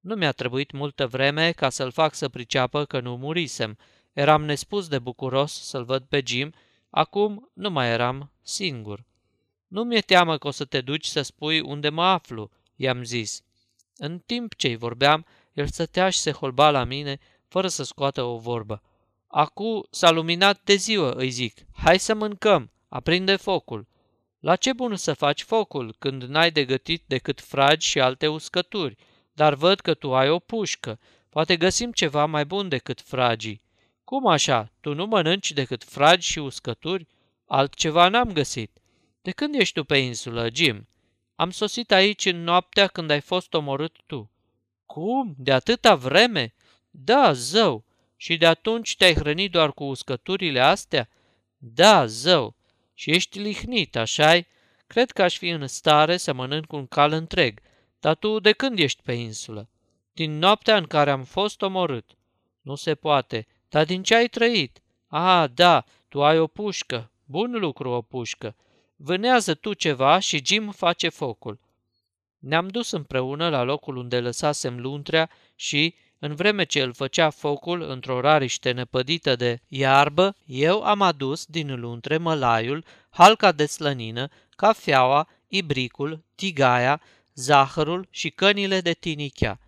Nu 0.00 0.14
mi-a 0.14 0.32
trebuit 0.32 0.70
multă 0.70 1.06
vreme 1.06 1.52
ca 1.52 1.70
să-l 1.70 1.90
fac 1.90 2.14
să 2.14 2.28
priceapă 2.28 2.84
că 2.84 3.00
nu 3.00 3.16
murisem. 3.16 3.78
Eram 4.12 4.44
nespus 4.44 4.88
de 4.88 4.98
bucuros 4.98 5.52
să-l 5.62 5.84
văd 5.84 6.04
pe 6.08 6.22
Jim, 6.26 6.52
acum 6.90 7.50
nu 7.52 7.70
mai 7.70 7.88
eram 7.88 8.30
singur. 8.42 9.04
Nu 9.68 9.84
mi-e 9.84 10.00
teamă 10.00 10.38
că 10.38 10.46
o 10.46 10.50
să 10.50 10.64
te 10.64 10.80
duci 10.80 11.06
să 11.06 11.22
spui 11.22 11.60
unde 11.60 11.88
mă 11.88 12.04
aflu, 12.04 12.50
i-am 12.76 13.04
zis. 13.04 13.42
În 13.96 14.18
timp 14.18 14.54
ce-i 14.54 14.76
vorbeam, 14.76 15.26
el 15.52 15.66
stătea 15.66 16.10
și 16.10 16.18
se 16.18 16.30
holba 16.30 16.70
la 16.70 16.84
mine, 16.84 17.18
fără 17.48 17.68
să 17.68 17.84
scoată 17.84 18.22
o 18.22 18.38
vorbă. 18.38 18.82
Acu 19.26 19.86
s-a 19.90 20.10
luminat 20.10 20.60
de 20.64 20.74
ziua, 20.74 21.12
îi 21.16 21.30
zic. 21.30 21.66
Hai 21.72 21.98
să 21.98 22.14
mâncăm, 22.14 22.70
aprinde 22.88 23.36
focul. 23.36 23.86
La 24.40 24.56
ce 24.56 24.72
bun 24.72 24.96
să 24.96 25.12
faci 25.12 25.42
focul 25.42 25.94
când 25.98 26.22
n-ai 26.22 26.50
de 26.50 26.64
gătit 26.64 27.02
decât 27.06 27.40
fragi 27.40 27.86
și 27.86 28.00
alte 28.00 28.26
uscături? 28.26 28.96
Dar 29.32 29.54
văd 29.54 29.80
că 29.80 29.94
tu 29.94 30.14
ai 30.14 30.30
o 30.30 30.38
pușcă. 30.38 30.98
Poate 31.28 31.56
găsim 31.56 31.92
ceva 31.92 32.24
mai 32.24 32.44
bun 32.44 32.68
decât 32.68 33.00
fragii. 33.00 33.62
Cum 34.04 34.26
așa? 34.26 34.72
Tu 34.80 34.94
nu 34.94 35.06
mănânci 35.06 35.52
decât 35.52 35.84
fragi 35.84 36.30
și 36.30 36.38
uscături? 36.38 37.06
Altceva 37.46 38.08
n-am 38.08 38.32
găsit. 38.32 38.78
De 39.22 39.30
când 39.30 39.54
ești 39.54 39.74
tu 39.74 39.84
pe 39.84 39.96
insulă, 39.96 40.48
Jim? 40.54 40.88
Am 41.34 41.50
sosit 41.50 41.92
aici 41.92 42.24
în 42.24 42.42
noaptea 42.42 42.86
când 42.86 43.10
ai 43.10 43.20
fost 43.20 43.54
omorât 43.54 43.96
tu. 44.06 44.30
Cum? 44.86 45.34
De 45.38 45.52
atâta 45.52 45.94
vreme? 45.94 46.54
Da, 46.90 47.32
zău. 47.32 47.84
Și 48.16 48.36
de 48.36 48.46
atunci 48.46 48.96
te-ai 48.96 49.14
hrănit 49.14 49.50
doar 49.50 49.72
cu 49.72 49.84
uscăturile 49.84 50.60
astea? 50.60 51.08
Da, 51.56 52.06
zău. 52.06 52.55
Și 52.98 53.10
ești 53.10 53.38
lihnit, 53.38 53.96
așa 53.96 54.40
Cred 54.86 55.10
că 55.10 55.22
aș 55.22 55.38
fi 55.38 55.48
în 55.48 55.66
stare 55.66 56.16
să 56.16 56.32
mănânc 56.32 56.72
un 56.72 56.86
cal 56.86 57.12
întreg. 57.12 57.60
Dar 58.00 58.14
tu 58.14 58.38
de 58.38 58.52
când 58.52 58.78
ești 58.78 59.02
pe 59.02 59.12
insulă? 59.12 59.68
Din 60.12 60.38
noaptea 60.38 60.76
în 60.76 60.84
care 60.84 61.10
am 61.10 61.24
fost 61.24 61.62
omorât. 61.62 62.10
Nu 62.60 62.74
se 62.74 62.94
poate. 62.94 63.46
Dar 63.68 63.84
din 63.84 64.02
ce 64.02 64.14
ai 64.14 64.28
trăit? 64.28 64.82
Ah, 65.06 65.50
da, 65.54 65.84
tu 66.08 66.24
ai 66.24 66.38
o 66.38 66.46
pușcă. 66.46 67.10
Bun 67.24 67.50
lucru 67.50 67.90
o 67.90 68.02
pușcă. 68.02 68.56
Vânează 68.96 69.54
tu 69.54 69.72
ceva 69.72 70.18
și 70.18 70.44
Jim 70.44 70.70
face 70.70 71.08
focul. 71.08 71.60
Ne-am 72.38 72.68
dus 72.68 72.90
împreună 72.90 73.48
la 73.48 73.62
locul 73.62 73.96
unde 73.96 74.20
lăsasem 74.20 74.80
luntrea 74.80 75.30
și, 75.54 75.94
în 76.18 76.34
vreme 76.34 76.64
ce 76.64 76.82
îl 76.82 76.92
făcea 76.92 77.30
focul 77.30 77.82
într-o 77.82 78.20
rariște 78.20 78.72
năpădită 78.72 79.36
de 79.36 79.60
iarbă, 79.68 80.36
eu 80.46 80.82
am 80.82 81.02
adus 81.02 81.44
din 81.44 81.80
luntre 81.80 82.16
mălaiul, 82.16 82.84
halca 83.10 83.52
de 83.52 83.66
slănină, 83.66 84.28
cafeaua, 84.56 85.28
ibricul, 85.48 86.24
tigaia, 86.34 87.00
zahărul 87.34 88.06
și 88.10 88.30
cănile 88.30 88.80
de 88.80 88.92
tinichea. 88.92 89.60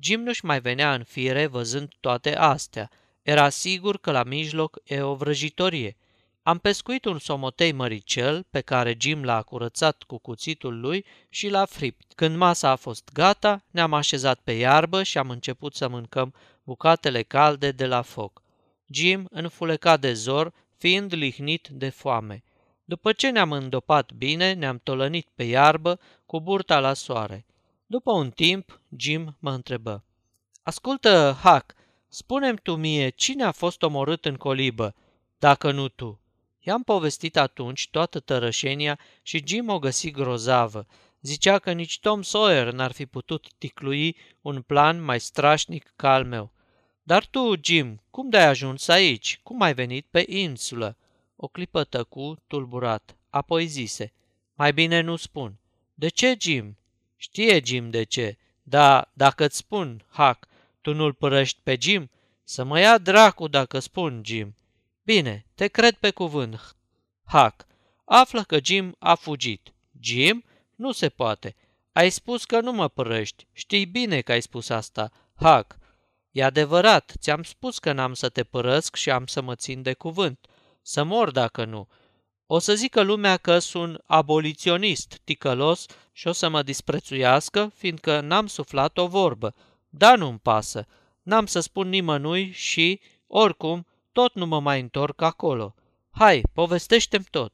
Jim 0.00 0.22
nu-și 0.22 0.44
mai 0.44 0.60
venea 0.60 0.94
în 0.94 1.04
fire 1.04 1.46
văzând 1.46 1.92
toate 2.00 2.36
astea. 2.36 2.90
Era 3.22 3.48
sigur 3.48 3.98
că 3.98 4.10
la 4.10 4.22
mijloc 4.22 4.78
e 4.84 5.00
o 5.00 5.14
vrăjitorie. 5.14 5.96
Am 6.44 6.58
pescuit 6.58 7.04
un 7.04 7.18
somotei 7.18 7.72
măricel 7.72 8.46
pe 8.50 8.60
care 8.60 8.96
Jim 9.00 9.24
l-a 9.24 9.42
curățat 9.42 10.02
cu 10.02 10.18
cuțitul 10.18 10.80
lui 10.80 11.04
și 11.28 11.48
l-a 11.48 11.64
fript. 11.64 12.12
Când 12.14 12.36
masa 12.36 12.70
a 12.70 12.76
fost 12.76 13.12
gata, 13.12 13.64
ne-am 13.70 13.92
așezat 13.92 14.40
pe 14.44 14.52
iarbă 14.52 15.02
și 15.02 15.18
am 15.18 15.30
început 15.30 15.74
să 15.74 15.88
mâncăm 15.88 16.34
bucatele 16.62 17.22
calde 17.22 17.70
de 17.70 17.86
la 17.86 18.02
foc. 18.02 18.42
Jim 18.86 19.26
înfuleca 19.30 19.96
de 19.96 20.12
zor, 20.12 20.52
fiind 20.76 21.14
lihnit 21.14 21.68
de 21.68 21.88
foame. 21.88 22.42
După 22.84 23.12
ce 23.12 23.30
ne-am 23.30 23.52
îndopat 23.52 24.12
bine, 24.12 24.52
ne-am 24.52 24.80
tolănit 24.82 25.28
pe 25.34 25.42
iarbă 25.42 26.00
cu 26.26 26.40
burta 26.40 26.80
la 26.80 26.94
soare. 26.94 27.46
După 27.86 28.12
un 28.12 28.30
timp, 28.30 28.80
Jim 28.96 29.36
mă 29.38 29.50
întrebă. 29.50 30.04
Ascultă, 30.62 31.38
Hac, 31.42 31.74
spune 32.08 32.54
tu 32.54 32.76
mie 32.76 33.08
cine 33.08 33.44
a 33.44 33.52
fost 33.52 33.82
omorât 33.82 34.24
în 34.24 34.36
colibă, 34.36 34.94
dacă 35.38 35.70
nu 35.70 35.88
tu. 35.88 36.21
I-am 36.64 36.82
povestit 36.82 37.36
atunci 37.36 37.88
toată 37.90 38.20
tărășenia 38.20 38.98
și 39.22 39.42
Jim 39.46 39.68
o 39.68 39.78
găsi 39.78 40.10
grozavă. 40.10 40.86
Zicea 41.20 41.58
că 41.58 41.72
nici 41.72 42.00
Tom 42.00 42.22
Sawyer 42.22 42.72
n-ar 42.72 42.92
fi 42.92 43.06
putut 43.06 43.46
ticlui 43.58 44.16
un 44.40 44.62
plan 44.62 45.04
mai 45.04 45.20
strașnic 45.20 45.92
ca 45.96 46.12
al 46.12 46.24
meu. 46.24 46.52
Dar 47.02 47.26
tu, 47.26 47.52
Jim, 47.62 48.02
cum 48.10 48.28
de-ai 48.28 48.46
ajuns 48.46 48.88
aici? 48.88 49.40
Cum 49.42 49.60
ai 49.60 49.74
venit 49.74 50.06
pe 50.10 50.24
insulă? 50.28 50.96
O 51.36 51.46
clipă 51.46 51.84
tăcu, 51.84 52.42
tulburat. 52.46 53.16
Apoi 53.30 53.66
zise, 53.66 54.12
mai 54.54 54.72
bine 54.72 55.00
nu 55.00 55.16
spun. 55.16 55.58
De 55.94 56.08
ce, 56.08 56.36
Jim? 56.40 56.76
Știe 57.16 57.60
Jim 57.64 57.90
de 57.90 58.02
ce. 58.02 58.36
Da, 58.62 59.10
dacă 59.12 59.44
îți 59.44 59.56
spun, 59.56 60.04
Hac, 60.10 60.48
tu 60.80 60.94
nu-l 60.94 61.12
părăști 61.12 61.58
pe 61.62 61.76
Jim? 61.80 62.10
Să 62.44 62.64
mă 62.64 62.80
ia 62.80 62.98
dracu 62.98 63.48
dacă 63.48 63.78
spun, 63.78 64.22
Jim. 64.24 64.54
Bine, 65.04 65.46
te 65.54 65.68
cred 65.68 65.94
pe 65.94 66.10
cuvânt. 66.10 66.76
Hac, 67.24 67.66
află 68.04 68.42
că 68.42 68.58
Jim 68.62 68.96
a 68.98 69.14
fugit. 69.14 69.72
Jim? 70.00 70.44
Nu 70.74 70.92
se 70.92 71.08
poate. 71.08 71.56
Ai 71.92 72.10
spus 72.10 72.44
că 72.44 72.60
nu 72.60 72.72
mă 72.72 72.88
părăști. 72.88 73.46
Știi 73.52 73.86
bine 73.86 74.20
că 74.20 74.32
ai 74.32 74.42
spus 74.42 74.68
asta. 74.68 75.10
Hac, 75.34 75.76
e 76.30 76.44
adevărat, 76.44 77.12
ți-am 77.18 77.42
spus 77.42 77.78
că 77.78 77.92
n-am 77.92 78.14
să 78.14 78.28
te 78.28 78.44
părăsc 78.44 78.94
și 78.94 79.10
am 79.10 79.26
să 79.26 79.40
mă 79.40 79.54
țin 79.54 79.82
de 79.82 79.92
cuvânt. 79.92 80.46
Să 80.82 81.02
mor 81.02 81.30
dacă 81.30 81.64
nu. 81.64 81.88
O 82.46 82.58
să 82.58 82.74
zică 82.74 83.02
lumea 83.02 83.36
că 83.36 83.58
sunt 83.58 84.02
aboliționist, 84.06 85.20
ticălos 85.24 85.86
și 86.12 86.28
o 86.28 86.32
să 86.32 86.48
mă 86.48 86.62
disprețuiască, 86.62 87.72
fiindcă 87.74 88.20
n-am 88.20 88.46
suflat 88.46 88.98
o 88.98 89.06
vorbă. 89.06 89.54
Da, 89.88 90.16
nu-mi 90.16 90.38
pasă. 90.38 90.86
N-am 91.22 91.46
să 91.46 91.60
spun 91.60 91.88
nimănui 91.88 92.50
și, 92.50 93.00
oricum, 93.26 93.86
tot 94.12 94.34
nu 94.34 94.46
mă 94.46 94.60
mai 94.60 94.80
întorc 94.80 95.20
acolo. 95.20 95.74
Hai, 96.10 96.42
povestește-mi 96.52 97.26
tot. 97.30 97.52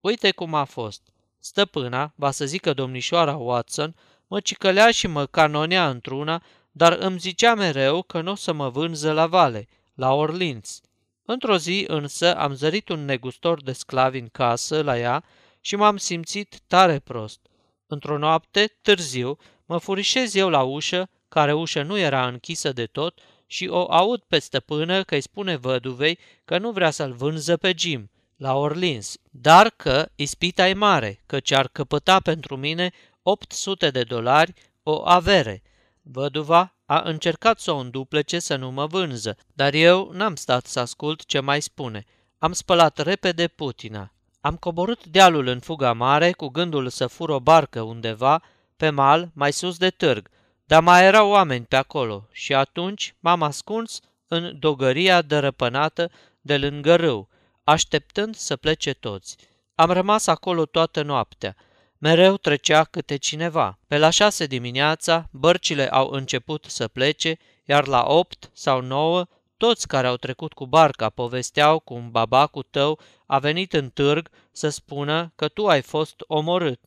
Uite 0.00 0.30
cum 0.30 0.54
a 0.54 0.64
fost. 0.64 1.02
Stăpâna, 1.38 2.12
va 2.16 2.30
să 2.30 2.44
zică 2.44 2.72
domnișoara 2.72 3.36
Watson, 3.36 3.94
mă 4.26 4.40
cicălea 4.40 4.90
și 4.90 5.06
mă 5.06 5.26
canonea 5.26 5.88
într-una, 5.88 6.42
dar 6.70 6.92
îmi 6.92 7.18
zicea 7.18 7.54
mereu 7.54 8.02
că 8.02 8.20
nu 8.20 8.30
o 8.30 8.34
să 8.34 8.52
mă 8.52 8.68
vânză 8.68 9.12
la 9.12 9.26
vale, 9.26 9.68
la 9.94 10.12
Orleans. 10.12 10.80
Într-o 11.24 11.56
zi 11.56 11.84
însă 11.88 12.36
am 12.36 12.54
zărit 12.54 12.88
un 12.88 13.04
negustor 13.04 13.62
de 13.62 13.72
sclavi 13.72 14.18
în 14.18 14.28
casă 14.28 14.82
la 14.82 14.98
ea 14.98 15.24
și 15.60 15.76
m-am 15.76 15.96
simțit 15.96 16.60
tare 16.66 16.98
prost. 16.98 17.40
Într-o 17.86 18.18
noapte, 18.18 18.78
târziu, 18.82 19.38
mă 19.66 19.78
furișez 19.78 20.34
eu 20.34 20.48
la 20.48 20.62
ușă, 20.62 21.08
care 21.28 21.52
ușă 21.52 21.82
nu 21.82 21.98
era 21.98 22.26
închisă 22.26 22.72
de 22.72 22.86
tot, 22.86 23.18
și 23.50 23.66
o 23.66 23.92
aud 23.92 24.22
pe 24.28 24.38
stăpână 24.38 25.02
că 25.02 25.14
îi 25.14 25.20
spune 25.20 25.56
văduvei 25.56 26.18
că 26.44 26.58
nu 26.58 26.70
vrea 26.70 26.90
să-l 26.90 27.12
vânză 27.12 27.56
pe 27.56 27.74
Jim 27.76 28.10
la 28.36 28.56
Orleans, 28.56 29.16
dar 29.30 29.70
că 29.76 30.08
ispita 30.14 30.68
e 30.68 30.72
mare, 30.72 31.22
că 31.26 31.40
ce-ar 31.40 31.68
căpăta 31.68 32.20
pentru 32.20 32.56
mine 32.56 32.90
800 33.22 33.90
de 33.90 34.02
dolari 34.02 34.52
o 34.82 35.08
avere. 35.08 35.62
Văduva 36.02 36.74
a 36.86 37.00
încercat 37.04 37.58
să 37.58 37.72
o 37.72 37.76
înduplece 37.76 38.38
să 38.38 38.56
nu 38.56 38.70
mă 38.70 38.86
vânză, 38.86 39.36
dar 39.52 39.74
eu 39.74 40.10
n-am 40.12 40.34
stat 40.34 40.66
să 40.66 40.80
ascult 40.80 41.24
ce 41.24 41.40
mai 41.40 41.60
spune. 41.60 42.04
Am 42.38 42.52
spălat 42.52 42.98
repede 42.98 43.48
putina. 43.48 44.12
Am 44.40 44.56
coborât 44.56 45.06
dealul 45.06 45.46
în 45.46 45.60
fuga 45.60 45.92
mare 45.92 46.32
cu 46.32 46.48
gândul 46.48 46.88
să 46.88 47.06
fur 47.06 47.28
o 47.28 47.40
barcă 47.40 47.80
undeva, 47.80 48.42
pe 48.76 48.90
mal, 48.90 49.30
mai 49.34 49.52
sus 49.52 49.76
de 49.78 49.90
târg, 49.90 50.30
dar 50.70 50.82
mai 50.82 51.04
erau 51.04 51.30
oameni 51.30 51.64
pe 51.64 51.76
acolo 51.76 52.28
și 52.32 52.54
atunci 52.54 53.14
m-am 53.20 53.42
ascuns 53.42 54.00
în 54.28 54.56
dogăria 54.58 55.22
dărăpânată 55.22 56.10
de 56.40 56.58
lângă 56.58 56.96
râu, 56.96 57.28
așteptând 57.64 58.34
să 58.34 58.56
plece 58.56 58.92
toți. 58.92 59.36
Am 59.74 59.90
rămas 59.90 60.26
acolo 60.26 60.64
toată 60.66 61.02
noaptea. 61.02 61.56
Mereu 61.98 62.36
trecea 62.36 62.84
câte 62.84 63.16
cineva. 63.16 63.78
Pe 63.86 63.98
la 63.98 64.10
șase 64.10 64.46
dimineața, 64.46 65.28
bărcile 65.30 65.88
au 65.88 66.08
început 66.10 66.64
să 66.68 66.88
plece, 66.88 67.38
iar 67.64 67.86
la 67.86 68.02
opt 68.02 68.50
sau 68.52 68.80
nouă, 68.80 69.26
toți 69.56 69.86
care 69.86 70.06
au 70.06 70.16
trecut 70.16 70.52
cu 70.52 70.66
barca 70.66 71.08
povesteau 71.08 71.78
cum 71.78 72.10
babacul 72.10 72.66
tău 72.70 72.98
a 73.26 73.38
venit 73.38 73.72
în 73.72 73.88
târg 73.88 74.28
să 74.52 74.68
spună 74.68 75.32
că 75.36 75.48
tu 75.48 75.66
ai 75.66 75.82
fost 75.82 76.14
omorât. 76.26 76.80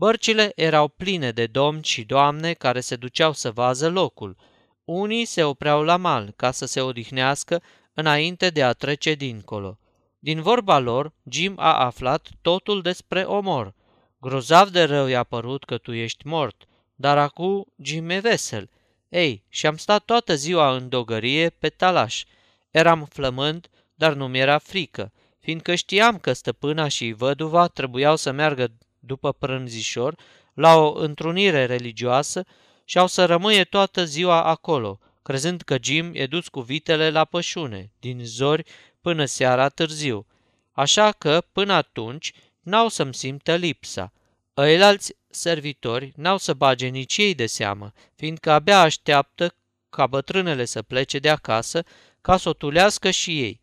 Bărcile 0.00 0.52
erau 0.54 0.88
pline 0.88 1.30
de 1.30 1.46
domni 1.46 1.82
și 1.82 2.04
doamne 2.04 2.52
care 2.52 2.80
se 2.80 2.96
duceau 2.96 3.32
să 3.32 3.50
vază 3.50 3.90
locul. 3.90 4.36
Unii 4.84 5.24
se 5.24 5.44
opreau 5.44 5.82
la 5.82 5.96
mal 5.96 6.32
ca 6.36 6.50
să 6.50 6.66
se 6.66 6.80
odihnească 6.80 7.62
înainte 7.94 8.50
de 8.50 8.62
a 8.62 8.72
trece 8.72 9.14
dincolo. 9.14 9.78
Din 10.18 10.42
vorba 10.42 10.78
lor, 10.78 11.12
Jim 11.30 11.54
a 11.56 11.84
aflat 11.84 12.28
totul 12.42 12.82
despre 12.82 13.22
omor– 13.22 13.74
Grozav 14.20 14.68
de 14.68 14.82
rău 14.82 15.06
i-a 15.06 15.22
părut 15.22 15.64
că 15.64 15.78
tu 15.78 15.92
ești 15.92 16.26
mort, 16.26 16.64
dar 16.94 17.18
acum 17.18 17.66
Jim 17.82 18.10
e 18.10 18.18
vesel. 18.18 18.70
Ei, 19.08 19.44
și 19.48 19.66
am 19.66 19.76
stat 19.76 20.04
toată 20.04 20.34
ziua 20.34 20.76
în 20.76 20.88
dogărie 20.88 21.50
pe 21.50 21.68
talaș. 21.68 22.24
Eram 22.70 23.04
flămând, 23.10 23.68
dar 23.94 24.12
nu 24.12 24.28
mi-era 24.28 24.58
frică, 24.58 25.12
fiindcă 25.38 25.74
știam 25.74 26.18
că 26.18 26.32
stăpâna 26.32 26.88
și 26.88 27.12
văduva 27.12 27.66
trebuiau 27.66 28.16
să 28.16 28.30
meargă 28.30 28.72
după 29.10 29.32
prânzișor 29.32 30.14
la 30.54 30.76
o 30.76 30.92
întrunire 30.92 31.64
religioasă 31.64 32.44
și 32.84 32.98
au 32.98 33.06
să 33.06 33.24
rămâie 33.24 33.64
toată 33.64 34.04
ziua 34.04 34.42
acolo, 34.42 34.98
crezând 35.22 35.60
că 35.62 35.76
Jim 35.82 36.10
e 36.14 36.26
dus 36.26 36.48
cu 36.48 36.60
vitele 36.60 37.10
la 37.10 37.24
pășune, 37.24 37.90
din 38.00 38.20
zori 38.24 38.64
până 39.00 39.24
seara 39.24 39.68
târziu. 39.68 40.26
Așa 40.72 41.12
că, 41.12 41.42
până 41.52 41.72
atunci, 41.72 42.32
n-au 42.60 42.88
să-mi 42.88 43.14
simtă 43.14 43.54
lipsa. 43.54 44.12
Ăilalți 44.56 45.16
servitori 45.30 46.12
n-au 46.16 46.38
să 46.38 46.52
bage 46.54 46.86
nici 46.86 47.16
ei 47.16 47.34
de 47.34 47.46
seamă, 47.46 47.92
fiindcă 48.14 48.50
abia 48.50 48.80
așteaptă 48.80 49.54
ca 49.90 50.06
bătrânele 50.06 50.64
să 50.64 50.82
plece 50.82 51.18
de 51.18 51.30
acasă 51.30 51.84
ca 52.20 52.36
să 52.36 52.48
o 52.48 52.52
tulească 52.52 53.10
și 53.10 53.40
ei. 53.40 53.60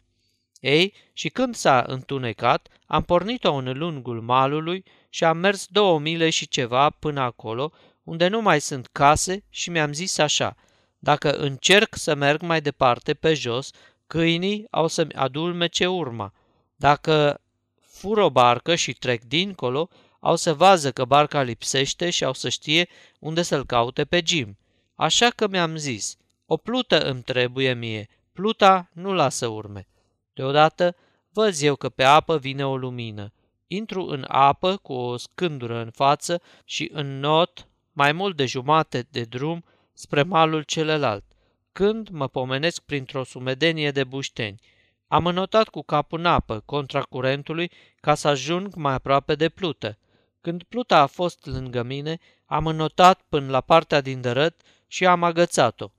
Ei, 0.59 0.93
și 1.13 1.29
când 1.29 1.55
s-a 1.55 1.83
întunecat, 1.87 2.67
am 2.85 3.03
pornit-o 3.03 3.53
în 3.53 3.77
lungul 3.77 4.21
malului 4.21 4.83
și 5.09 5.23
am 5.23 5.37
mers 5.37 5.65
două 5.69 5.99
mile 5.99 6.29
și 6.29 6.47
ceva 6.47 6.89
până 6.89 7.21
acolo, 7.21 7.71
unde 8.03 8.27
nu 8.27 8.41
mai 8.41 8.61
sunt 8.61 8.87
case 8.91 9.43
și 9.49 9.69
mi-am 9.69 9.93
zis 9.93 10.17
așa, 10.17 10.55
dacă 10.99 11.31
încerc 11.31 11.95
să 11.95 12.15
merg 12.15 12.41
mai 12.41 12.61
departe 12.61 13.13
pe 13.13 13.33
jos, 13.33 13.71
câinii 14.07 14.67
au 14.69 14.87
să-mi 14.87 15.13
adulmece 15.13 15.87
urma. 15.87 16.33
Dacă 16.75 17.41
fur 17.81 18.17
o 18.17 18.29
barcă 18.29 18.75
și 18.75 18.93
trec 18.93 19.23
dincolo, 19.23 19.89
au 20.19 20.35
să 20.35 20.53
vază 20.53 20.91
că 20.91 21.05
barca 21.05 21.41
lipsește 21.41 22.09
și 22.09 22.23
au 22.23 22.33
să 22.33 22.49
știe 22.49 22.87
unde 23.19 23.41
să-l 23.41 23.65
caute 23.65 24.05
pe 24.05 24.21
Jim. 24.25 24.57
Așa 24.95 25.29
că 25.29 25.47
mi-am 25.47 25.75
zis, 25.75 26.17
o 26.45 26.57
plută 26.57 27.01
îmi 27.01 27.21
trebuie 27.21 27.73
mie, 27.73 28.09
pluta 28.33 28.89
nu 28.93 29.13
lasă 29.13 29.47
urme. 29.47 29.87
Deodată 30.33 30.95
văz 31.29 31.61
eu 31.61 31.75
că 31.75 31.89
pe 31.89 32.03
apă 32.03 32.37
vine 32.37 32.65
o 32.65 32.77
lumină. 32.77 33.33
Intru 33.67 34.05
în 34.05 34.25
apă 34.27 34.77
cu 34.77 34.93
o 34.93 35.17
scândură 35.17 35.81
în 35.81 35.89
față 35.89 36.41
și 36.65 36.89
în 36.93 37.19
not 37.19 37.67
mai 37.91 38.11
mult 38.11 38.35
de 38.35 38.45
jumate 38.45 39.07
de 39.11 39.23
drum 39.23 39.63
spre 39.93 40.23
malul 40.23 40.61
celălalt. 40.61 41.23
când 41.71 42.09
mă 42.09 42.27
pomenesc 42.27 42.81
printr-o 42.81 43.23
sumedenie 43.23 43.91
de 43.91 44.03
bușteni. 44.03 44.59
Am 45.07 45.25
înotat 45.25 45.67
cu 45.69 45.81
capul 45.81 46.19
în 46.19 46.25
apă, 46.25 46.59
contra 46.65 47.01
curentului, 47.01 47.71
ca 47.99 48.15
să 48.15 48.27
ajung 48.27 48.75
mai 48.75 48.93
aproape 48.93 49.35
de 49.35 49.49
plută. 49.49 49.97
Când 50.41 50.63
pluta 50.63 51.01
a 51.01 51.05
fost 51.05 51.45
lângă 51.45 51.83
mine, 51.83 52.17
am 52.45 52.67
înotat 52.67 53.21
până 53.29 53.49
la 53.49 53.61
partea 53.61 54.01
din 54.01 54.21
dărăt 54.21 54.61
și 54.87 55.05
am 55.05 55.23
agățat-o. 55.23 55.91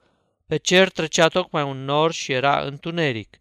Pe 0.46 0.56
cer 0.56 0.90
trecea 0.90 1.28
tocmai 1.28 1.62
un 1.62 1.84
nor 1.84 2.12
și 2.12 2.32
era 2.32 2.60
întuneric. 2.60 3.38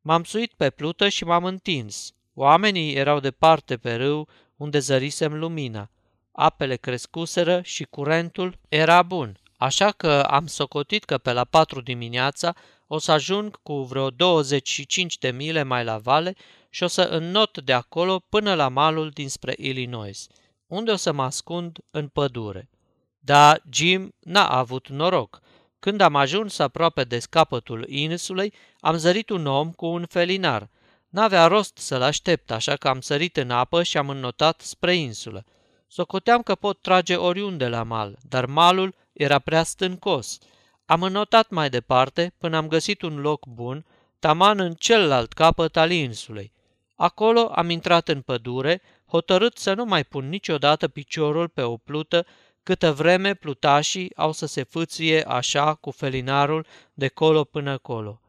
M-am 0.00 0.24
suit 0.24 0.52
pe 0.52 0.70
plută 0.70 1.08
și 1.08 1.24
m-am 1.24 1.44
întins. 1.44 2.14
Oamenii 2.42 2.94
erau 2.94 3.20
departe 3.20 3.76
pe 3.76 3.94
râu, 3.94 4.28
unde 4.56 4.78
zărisem 4.78 5.38
lumina. 5.38 5.90
Apele 6.32 6.76
crescuseră 6.76 7.60
și 7.62 7.84
curentul 7.84 8.58
era 8.68 9.02
bun, 9.02 9.38
așa 9.56 9.90
că 9.90 10.20
am 10.20 10.46
socotit 10.46 11.04
că 11.04 11.18
pe 11.18 11.32
la 11.32 11.44
patru 11.44 11.80
dimineața 11.80 12.54
o 12.86 12.98
să 12.98 13.12
ajung 13.12 13.62
cu 13.62 13.82
vreo 13.82 14.10
25 14.10 15.18
de 15.18 15.30
mile 15.30 15.62
mai 15.62 15.84
la 15.84 15.98
vale 15.98 16.34
și 16.70 16.82
o 16.82 16.86
să 16.86 17.02
înnot 17.02 17.60
de 17.60 17.72
acolo 17.72 18.18
până 18.28 18.54
la 18.54 18.68
malul 18.68 19.10
dinspre 19.10 19.54
Illinois, 19.56 20.26
unde 20.66 20.90
o 20.90 20.96
să 20.96 21.12
mă 21.12 21.22
ascund 21.22 21.78
în 21.90 22.08
pădure. 22.08 22.68
Dar 23.18 23.62
Jim 23.70 24.14
n-a 24.20 24.46
avut 24.46 24.88
noroc. 24.88 25.40
Când 25.78 26.00
am 26.00 26.16
ajuns 26.16 26.58
aproape 26.58 27.04
de 27.04 27.18
scapătul 27.18 27.88
insulei, 27.88 28.52
am 28.78 28.96
zărit 28.96 29.28
un 29.28 29.46
om 29.46 29.72
cu 29.72 29.86
un 29.86 30.04
felinar. 30.08 30.70
N-avea 31.10 31.46
rost 31.46 31.78
să-l 31.78 32.02
aștept, 32.02 32.50
așa 32.50 32.76
că 32.76 32.88
am 32.88 33.00
sărit 33.00 33.36
în 33.36 33.50
apă 33.50 33.82
și 33.82 33.98
am 33.98 34.08
înnotat 34.08 34.60
spre 34.60 34.94
insulă. 34.94 35.44
Socoteam 35.86 36.42
că 36.42 36.54
pot 36.54 36.80
trage 36.80 37.16
oriunde 37.16 37.68
la 37.68 37.82
mal, 37.82 38.18
dar 38.28 38.46
malul 38.46 38.94
era 39.12 39.38
prea 39.38 39.62
stâncos. 39.62 40.38
Am 40.84 41.02
înnotat 41.02 41.50
mai 41.50 41.70
departe 41.70 42.34
până 42.38 42.56
am 42.56 42.68
găsit 42.68 43.02
un 43.02 43.20
loc 43.20 43.46
bun, 43.46 43.86
taman 44.18 44.60
în 44.60 44.72
celălalt 44.72 45.32
capăt 45.32 45.76
al 45.76 45.90
insulei. 45.90 46.52
Acolo 46.96 47.50
am 47.54 47.70
intrat 47.70 48.08
în 48.08 48.20
pădure, 48.20 48.82
hotărât 49.06 49.56
să 49.56 49.74
nu 49.74 49.84
mai 49.84 50.04
pun 50.04 50.28
niciodată 50.28 50.88
piciorul 50.88 51.48
pe 51.48 51.62
o 51.62 51.76
plută 51.76 52.26
câtă 52.62 52.92
vreme 52.92 53.34
plutașii 53.34 54.16
au 54.16 54.32
să 54.32 54.46
se 54.46 54.62
fâție 54.62 55.22
așa 55.22 55.74
cu 55.74 55.90
felinarul 55.90 56.66
de 56.94 57.08
colo 57.08 57.44
până 57.44 57.78
colo. 57.78 58.20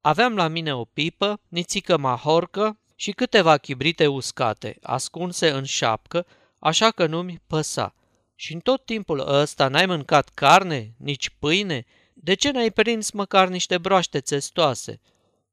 Aveam 0.00 0.36
la 0.36 0.48
mine 0.48 0.74
o 0.74 0.84
pipă, 0.84 1.40
nițică 1.48 1.96
mahorcă 1.96 2.78
și 2.94 3.10
câteva 3.10 3.56
chibrite 3.56 4.06
uscate, 4.06 4.78
ascunse 4.82 5.50
în 5.50 5.64
șapcă, 5.64 6.26
așa 6.58 6.90
că 6.90 7.06
nu-mi 7.06 7.40
păsa. 7.46 7.94
Și 8.34 8.52
în 8.52 8.60
tot 8.60 8.84
timpul 8.84 9.24
ăsta 9.28 9.68
n-ai 9.68 9.86
mâncat 9.86 10.28
carne, 10.28 10.94
nici 10.96 11.30
pâine? 11.38 11.84
De 12.14 12.34
ce 12.34 12.50
n-ai 12.50 12.70
prins 12.70 13.10
măcar 13.10 13.48
niște 13.48 13.78
broaște 13.78 14.20
țestoase? 14.20 15.00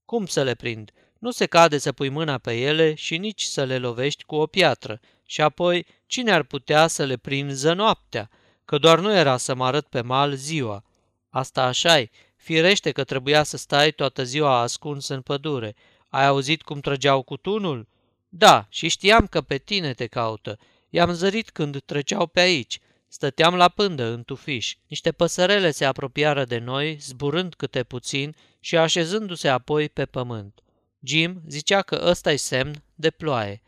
Cum 0.06 0.26
să 0.26 0.44
le 0.44 0.56
prind? 0.56 0.92
Nu 1.20 1.32
se 1.32 1.46
cade 1.46 1.78
să 1.78 1.92
pui 1.92 2.10
mâna 2.10 2.38
pe 2.38 2.54
ele 2.54 2.94
și 2.94 3.18
nici 3.18 3.42
să 3.42 3.64
le 3.64 3.78
lovești 3.78 4.24
cu 4.24 4.36
o 4.36 4.46
piatră. 4.46 5.00
Și 5.26 5.42
apoi, 5.42 5.86
cine 6.06 6.32
ar 6.32 6.44
putea 6.44 6.88
să 6.88 7.04
le 7.04 7.18
prinză 7.18 7.74
noaptea? 7.74 8.30
Că 8.66 8.78
doar 8.78 9.00
nu 9.00 9.16
era 9.16 9.38
să 9.38 9.56
mă 9.56 9.66
arăt 9.66 9.88
pe 9.88 10.02
mal 10.02 10.34
ziua. 10.34 10.84
Asta 11.30 11.64
așa 11.64 12.04
Firește 12.48 12.92
că 12.92 13.04
trebuia 13.04 13.44
să 13.44 13.58
stai 13.58 13.92
toată 13.92 14.24
ziua 14.24 14.60
ascuns 14.60 15.08
în 15.08 15.22
pădure. 15.22 15.76
Ai 16.10 16.26
auzit 16.26 16.62
cum 16.62 16.80
trăgeau 16.80 17.22
cu 17.22 17.38
tunul? 17.38 17.88
Da, 18.30 18.68
și 18.70 18.88
știam 18.88 19.28
că 19.28 19.42
pe 19.42 19.58
tine 19.58 19.94
te 19.94 20.06
caută. 20.06 20.60
I-am 20.90 21.14
zărit 21.14 21.50
când 21.50 21.82
treceau 21.86 22.28
pe 22.28 22.40
aici. 22.40 22.80
Stăteam 23.08 23.56
la 23.56 23.70
pândă 23.70 24.04
în 24.04 24.24
tufiș. 24.24 24.76
Niște 24.88 25.12
păsărele 25.12 25.72
se 25.72 25.86
apropiară 25.86 26.46
de 26.46 26.58
noi, 26.58 26.98
zburând 27.02 27.54
câte 27.54 27.84
puțin 27.84 28.36
și 28.60 28.78
așezându-se 28.78 29.48
apoi 29.48 29.90
pe 29.90 30.06
pământ. 30.06 30.60
Jim 31.04 31.42
zicea 31.48 31.82
că 31.82 32.02
ăsta 32.06 32.32
e 32.32 32.36
semn 32.36 32.84
de 32.96 33.10
ploaie. 33.10 33.62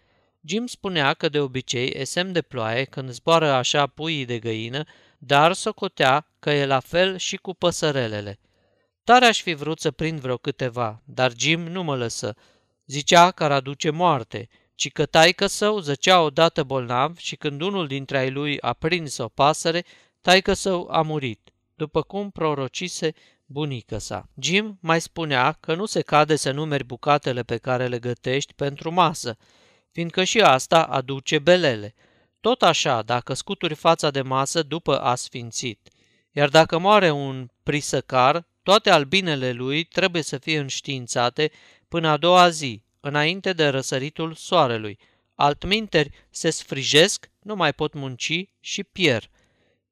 Jim 0.45 0.65
spunea 0.65 1.13
că 1.13 1.29
de 1.29 1.39
obicei 1.39 1.93
e 1.95 2.03
semn 2.03 2.31
de 2.31 2.41
ploaie 2.41 2.83
când 2.83 3.09
zboară 3.09 3.51
așa 3.51 3.87
puii 3.87 4.25
de 4.25 4.39
găină, 4.39 4.83
dar 5.17 5.53
socotea 5.53 6.27
că 6.39 6.49
e 6.49 6.65
la 6.65 6.79
fel 6.79 7.17
și 7.17 7.37
cu 7.37 7.53
păsărelele. 7.53 8.39
Tare 9.09 9.25
aș 9.25 9.41
fi 9.41 9.53
vrut 9.53 9.79
să 9.79 9.91
prind 9.91 10.19
vreo 10.19 10.37
câteva, 10.37 11.01
dar 11.05 11.31
Jim 11.37 11.61
nu 11.61 11.83
mă 11.83 11.95
lăsă. 11.95 12.35
Zicea 12.85 13.31
că 13.31 13.43
ar 13.43 13.51
aduce 13.51 13.89
moarte, 13.89 14.49
ci 14.75 14.91
că 14.91 15.05
taică 15.05 15.47
său 15.47 15.79
zăcea 15.79 16.21
odată 16.21 16.63
bolnav 16.63 17.17
și 17.17 17.35
când 17.35 17.61
unul 17.61 17.87
dintre 17.87 18.17
ai 18.17 18.31
lui 18.31 18.61
a 18.61 18.73
prins 18.73 19.17
o 19.17 19.27
pasăre, 19.27 19.85
taică 20.21 20.53
său 20.53 20.87
a 20.91 21.01
murit, 21.01 21.49
după 21.75 22.01
cum 22.01 22.29
prorocise 22.29 23.13
bunică 23.45 23.97
sa. 23.97 24.29
Jim 24.39 24.77
mai 24.81 25.01
spunea 25.01 25.51
că 25.51 25.75
nu 25.75 25.85
se 25.85 26.01
cade 26.01 26.35
să 26.35 26.51
numeri 26.51 26.83
bucatele 26.83 27.43
pe 27.43 27.57
care 27.57 27.87
le 27.87 27.99
gătești 27.99 28.53
pentru 28.53 28.91
masă, 28.91 29.37
fiindcă 29.91 30.23
și 30.23 30.41
asta 30.41 30.83
aduce 30.83 31.39
belele. 31.39 31.93
Tot 32.39 32.61
așa, 32.61 33.01
dacă 33.01 33.33
scuturi 33.33 33.75
fața 33.75 34.11
de 34.11 34.21
masă 34.21 34.63
după 34.63 34.99
a 34.99 35.15
sfințit. 35.15 35.89
Iar 36.31 36.49
dacă 36.49 36.77
moare 36.77 37.11
un 37.11 37.49
prisăcar, 37.63 38.47
toate 38.69 38.89
albinele 38.89 39.51
lui 39.51 39.83
trebuie 39.83 40.21
să 40.21 40.37
fie 40.37 40.59
înștiințate 40.59 41.51
până 41.87 42.07
a 42.07 42.17
doua 42.17 42.49
zi, 42.49 42.81
înainte 42.99 43.53
de 43.53 43.67
răsăritul 43.67 44.33
soarelui. 44.33 44.99
Altminteri 45.35 46.11
se 46.29 46.49
sfrijesc, 46.49 47.29
nu 47.39 47.55
mai 47.55 47.73
pot 47.73 47.93
munci 47.93 48.49
și 48.59 48.83
pierd. 48.83 49.29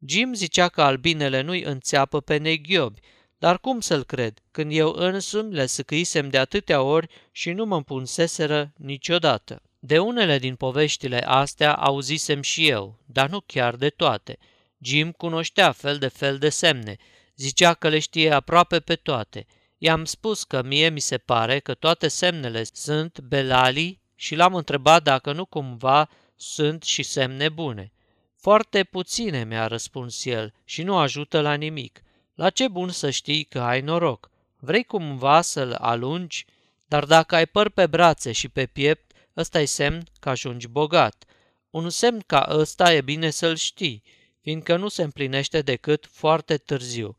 Jim 0.05 0.33
zicea 0.33 0.69
că 0.69 0.81
albinele 0.81 1.41
nu-i 1.41 1.63
înțeapă 1.63 2.21
pe 2.21 2.37
neghiobi, 2.37 2.99
dar 3.37 3.59
cum 3.59 3.79
să-l 3.79 4.03
cred, 4.03 4.43
când 4.51 4.71
eu 4.73 4.93
însumi 4.95 5.53
le 5.53 5.65
săcâisem 5.65 6.29
de 6.29 6.37
atâtea 6.37 6.81
ori 6.81 7.07
și 7.31 7.51
nu 7.51 7.65
mă 7.65 7.75
împunseseră 7.75 8.73
niciodată? 8.75 9.61
De 9.79 9.99
unele 9.99 10.37
din 10.37 10.55
poveștile 10.55 11.21
astea 11.25 11.73
auzisem 11.73 12.41
și 12.41 12.67
eu, 12.67 12.99
dar 13.05 13.29
nu 13.29 13.39
chiar 13.45 13.75
de 13.75 13.89
toate. 13.89 14.37
Jim 14.79 15.11
cunoștea 15.11 15.71
fel 15.71 15.97
de 15.97 16.07
fel 16.07 16.37
de 16.37 16.49
semne, 16.49 16.95
zicea 17.37 17.73
că 17.73 17.87
le 17.89 17.99
știe 17.99 18.31
aproape 18.31 18.79
pe 18.79 18.95
toate. 18.95 19.45
I-am 19.77 20.05
spus 20.05 20.43
că 20.43 20.61
mie 20.63 20.89
mi 20.89 20.99
se 20.99 21.17
pare 21.17 21.59
că 21.59 21.73
toate 21.73 22.07
semnele 22.07 22.63
sunt 22.73 23.19
belali 23.19 23.99
și 24.15 24.35
l-am 24.35 24.55
întrebat 24.55 25.03
dacă 25.03 25.31
nu 25.31 25.45
cumva 25.45 26.09
sunt 26.35 26.83
și 26.83 27.03
semne 27.03 27.49
bune. 27.49 27.91
Foarte 28.35 28.83
puține, 28.83 29.43
mi-a 29.43 29.67
răspuns 29.67 30.25
el, 30.25 30.53
și 30.63 30.83
nu 30.83 30.97
ajută 30.97 31.41
la 31.41 31.53
nimic. 31.53 32.01
La 32.35 32.49
ce 32.49 32.67
bun 32.67 32.89
să 32.89 33.09
știi 33.09 33.43
că 33.43 33.59
ai 33.59 33.81
noroc? 33.81 34.29
Vrei 34.59 34.83
cumva 34.83 35.41
să-l 35.41 35.73
alungi? 35.73 36.45
Dar 36.87 37.05
dacă 37.05 37.35
ai 37.35 37.45
păr 37.45 37.69
pe 37.69 37.87
brațe 37.87 38.31
și 38.31 38.49
pe 38.49 38.65
piept, 38.65 39.11
ăsta 39.37 39.59
e 39.61 39.65
semn 39.65 40.03
că 40.19 40.29
ajungi 40.29 40.67
bogat. 40.67 41.23
Un 41.69 41.89
semn 41.89 42.23
ca 42.25 42.47
ăsta 42.49 42.93
e 42.93 43.01
bine 43.01 43.29
să-l 43.29 43.55
știi, 43.55 44.03
fiindcă 44.41 44.75
nu 44.75 44.87
se 44.87 45.03
împlinește 45.03 45.61
decât 45.61 46.07
foarte 46.11 46.57
târziu. 46.57 47.17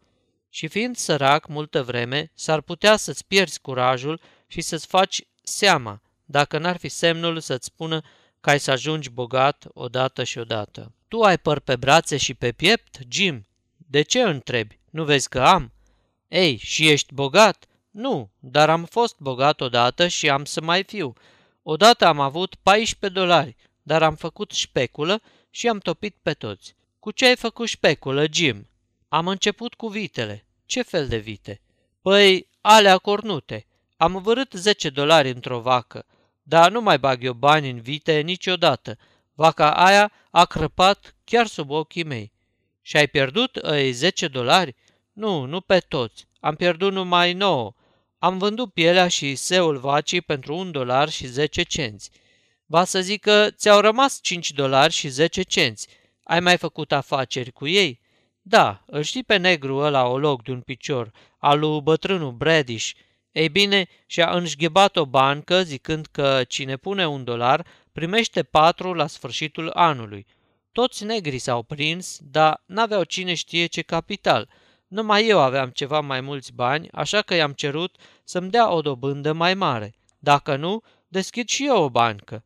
Și 0.50 0.68
fiind 0.68 0.96
sărac 0.96 1.46
multă 1.46 1.82
vreme, 1.82 2.30
s-ar 2.34 2.60
putea 2.60 2.96
să-ți 2.96 3.26
pierzi 3.26 3.60
curajul 3.60 4.20
și 4.46 4.60
să-ți 4.60 4.86
faci 4.86 5.22
seama, 5.42 6.02
dacă 6.24 6.58
n-ar 6.58 6.76
fi 6.76 6.88
semnul 6.88 7.40
să-ți 7.40 7.66
spună 7.66 8.02
că 8.40 8.50
ai 8.50 8.60
să 8.60 8.70
ajungi 8.70 9.10
bogat 9.10 9.64
odată 9.72 10.24
și 10.24 10.38
odată. 10.38 10.92
Tu 11.08 11.20
ai 11.20 11.38
păr 11.38 11.58
pe 11.58 11.76
brațe 11.76 12.16
și 12.16 12.34
pe 12.34 12.52
piept, 12.52 12.98
Jim? 13.08 13.46
De 13.76 14.02
ce 14.02 14.20
întrebi? 14.20 14.78
Nu 14.90 15.04
vezi 15.04 15.28
că 15.28 15.40
am? 15.40 15.72
Ei, 16.28 16.56
și 16.56 16.88
ești 16.88 17.14
bogat? 17.14 17.64
Nu, 17.90 18.30
dar 18.38 18.70
am 18.70 18.84
fost 18.84 19.16
bogat 19.18 19.60
odată 19.60 20.08
și 20.08 20.28
am 20.28 20.44
să 20.44 20.60
mai 20.60 20.84
fiu. 20.84 21.14
Odată 21.62 22.06
am 22.06 22.20
avut 22.20 22.54
14 22.54 23.20
dolari, 23.20 23.56
dar 23.82 24.02
am 24.02 24.14
făcut 24.14 24.50
șpeculă 24.50 25.22
și 25.50 25.68
am 25.68 25.78
topit 25.78 26.16
pe 26.22 26.32
toți. 26.32 26.74
Cu 26.98 27.10
ce 27.10 27.26
ai 27.26 27.36
făcut 27.36 27.68
șpeculă, 27.68 28.24
Jim? 28.32 28.68
Am 29.08 29.28
început 29.28 29.74
cu 29.74 29.88
vitele. 29.88 30.46
Ce 30.66 30.82
fel 30.82 31.08
de 31.08 31.16
vite? 31.16 31.60
Păi, 32.02 32.48
alea 32.60 32.98
cornute. 32.98 33.66
Am 33.96 34.22
vărât 34.22 34.52
10 34.52 34.90
dolari 34.90 35.30
într-o 35.30 35.60
vacă, 35.60 36.06
dar 36.42 36.70
nu 36.70 36.80
mai 36.80 36.98
bag 36.98 37.24
eu 37.24 37.32
bani 37.32 37.70
în 37.70 37.80
vite 37.80 38.20
niciodată. 38.20 38.98
Vaca 39.34 39.74
aia 39.74 40.12
a 40.30 40.44
crăpat 40.44 41.14
chiar 41.24 41.46
sub 41.46 41.70
ochii 41.70 42.04
mei. 42.04 42.32
Și 42.82 42.96
ai 42.96 43.06
pierdut 43.06 43.56
ei 43.56 43.92
10 43.92 44.28
dolari? 44.28 44.76
Nu, 45.12 45.44
nu 45.44 45.60
pe 45.60 45.78
toți. 45.78 46.26
Am 46.40 46.54
pierdut 46.54 46.92
numai 46.92 47.32
9. 47.32 47.72
Am 48.18 48.38
vândut 48.38 48.72
pielea 48.72 49.08
și 49.08 49.34
seul 49.34 49.78
vacii 49.78 50.20
pentru 50.20 50.56
un 50.56 50.70
dolar 50.70 51.08
și 51.08 51.26
10 51.26 51.62
cenți. 51.62 52.10
Va 52.66 52.84
să 52.84 53.00
zic 53.00 53.20
că 53.20 53.48
ți-au 53.50 53.80
rămas 53.80 54.18
5 54.22 54.52
dolari 54.52 54.92
și 54.92 55.08
10 55.08 55.42
cenți. 55.42 55.88
Ai 56.22 56.40
mai 56.40 56.56
făcut 56.56 56.92
afaceri 56.92 57.52
cu 57.52 57.66
ei? 57.66 58.00
Da, 58.48 58.82
îl 58.86 59.02
știi 59.02 59.24
pe 59.24 59.36
negru 59.36 59.76
ăla 59.76 60.06
olog 60.06 60.42
de 60.42 60.50
un 60.50 60.60
picior, 60.60 61.10
al 61.38 61.58
lui 61.58 61.80
bătrânul 61.80 62.32
Bradish. 62.32 62.90
Ei 63.32 63.48
bine, 63.48 63.86
și-a 64.06 64.30
înșghebat 64.30 64.96
o 64.96 65.06
bancă 65.06 65.62
zicând 65.62 66.06
că 66.06 66.42
cine 66.48 66.76
pune 66.76 67.06
un 67.06 67.24
dolar 67.24 67.66
primește 67.92 68.42
patru 68.42 68.92
la 68.92 69.06
sfârșitul 69.06 69.70
anului. 69.70 70.26
Toți 70.72 71.04
negrii 71.04 71.38
s-au 71.38 71.62
prins, 71.62 72.18
dar 72.22 72.62
n-aveau 72.66 73.04
cine 73.04 73.34
știe 73.34 73.66
ce 73.66 73.82
capital. 73.82 74.48
numai 74.86 75.26
eu 75.26 75.40
aveam 75.40 75.70
ceva 75.70 76.00
mai 76.00 76.20
mulți 76.20 76.52
bani, 76.52 76.88
așa 76.92 77.22
că 77.22 77.34
i-am 77.34 77.52
cerut 77.52 77.96
să-mi 78.24 78.50
dea 78.50 78.72
o 78.72 78.80
dobândă 78.80 79.32
mai 79.32 79.54
mare. 79.54 79.94
Dacă 80.18 80.56
nu, 80.56 80.82
deschid 81.08 81.48
și 81.48 81.66
eu 81.66 81.82
o 81.82 81.90
bancă. 81.90 82.44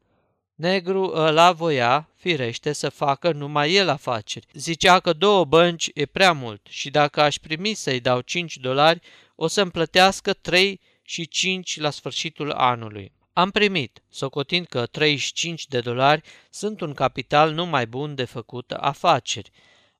Negru 0.63 1.13
ăla 1.15 1.53
voia, 1.53 2.09
firește, 2.15 2.73
să 2.73 2.89
facă 2.89 3.33
numai 3.33 3.73
el 3.73 3.89
afaceri. 3.89 4.47
Zicea 4.53 5.01
că 5.01 5.13
două 5.13 5.45
bănci 5.45 5.91
e 5.95 6.07
prea 6.07 6.33
mult 6.33 6.67
și 6.71 6.91
dacă 6.91 7.21
aș 7.21 7.37
primi 7.37 7.75
să-i 7.75 8.01
dau 8.01 8.21
5 8.21 8.57
dolari, 8.57 9.01
o 9.35 9.47
să-mi 9.47 9.71
plătească 9.71 10.33
3 10.33 10.81
și 11.03 11.29
5 11.29 11.81
la 11.81 11.91
sfârșitul 11.91 12.51
anului. 12.51 13.13
Am 13.33 13.51
primit, 13.51 14.03
socotind 14.09 14.67
că 14.67 14.87
35 14.87 15.67
de 15.67 15.81
dolari 15.81 16.23
sunt 16.51 16.81
un 16.81 16.95
capital 16.95 17.53
numai 17.53 17.87
bun 17.87 18.15
de 18.15 18.25
făcut 18.25 18.71
afaceri. 18.71 19.51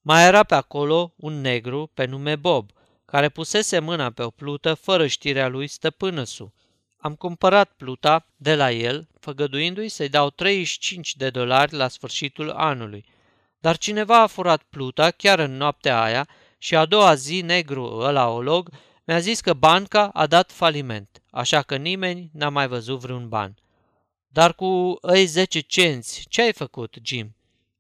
Mai 0.01 0.27
era 0.27 0.43
pe 0.43 0.55
acolo 0.55 1.13
un 1.17 1.41
negru 1.41 1.91
pe 1.95 2.05
nume 2.05 2.37
Bob, 2.37 2.71
care 3.05 3.29
pusese 3.29 3.79
mâna 3.79 4.11
pe 4.11 4.23
o 4.23 4.31
plută 4.31 4.75
fără 4.75 5.07
știrea 5.07 5.49
lui 5.49 5.67
stăpânăsu. 5.67 6.55
Am 7.05 7.15
cumpărat 7.15 7.73
pluta 7.77 8.27
de 8.37 8.55
la 8.55 8.71
el, 8.71 9.09
făgăduindu-i 9.21 9.89
să-i 9.89 10.09
dau 10.09 10.31
35 10.31 11.17
de 11.17 11.31
dolari 11.31 11.75
la 11.75 11.89
sfârșitul 11.89 12.51
anului. 12.51 13.05
Dar 13.59 13.77
cineva 13.77 14.21
a 14.21 14.27
furat 14.27 14.63
pluta 14.63 15.11
chiar 15.11 15.39
în 15.39 15.57
noaptea 15.57 16.03
aia 16.03 16.29
și 16.59 16.77
a 16.77 16.85
doua 16.85 17.15
zi 17.15 17.41
negru 17.41 17.99
ăla 18.01 18.29
olog 18.29 18.71
mi-a 19.05 19.19
zis 19.19 19.41
că 19.41 19.55
banca 19.55 20.09
a 20.09 20.27
dat 20.27 20.53
faliment, 20.53 21.23
așa 21.31 21.63
că 21.63 21.77
nimeni 21.77 22.31
n-a 22.33 22.49
mai 22.49 22.69
văzut 22.69 23.01
vreun 23.01 23.29
ban. 23.29 23.55
Dar 24.29 24.55
cu 24.55 24.99
ei 25.15 25.25
10 25.25 25.61
cenți, 25.61 26.27
ce 26.29 26.43
ai 26.43 26.53
făcut, 26.53 26.97
Jim? 27.03 27.37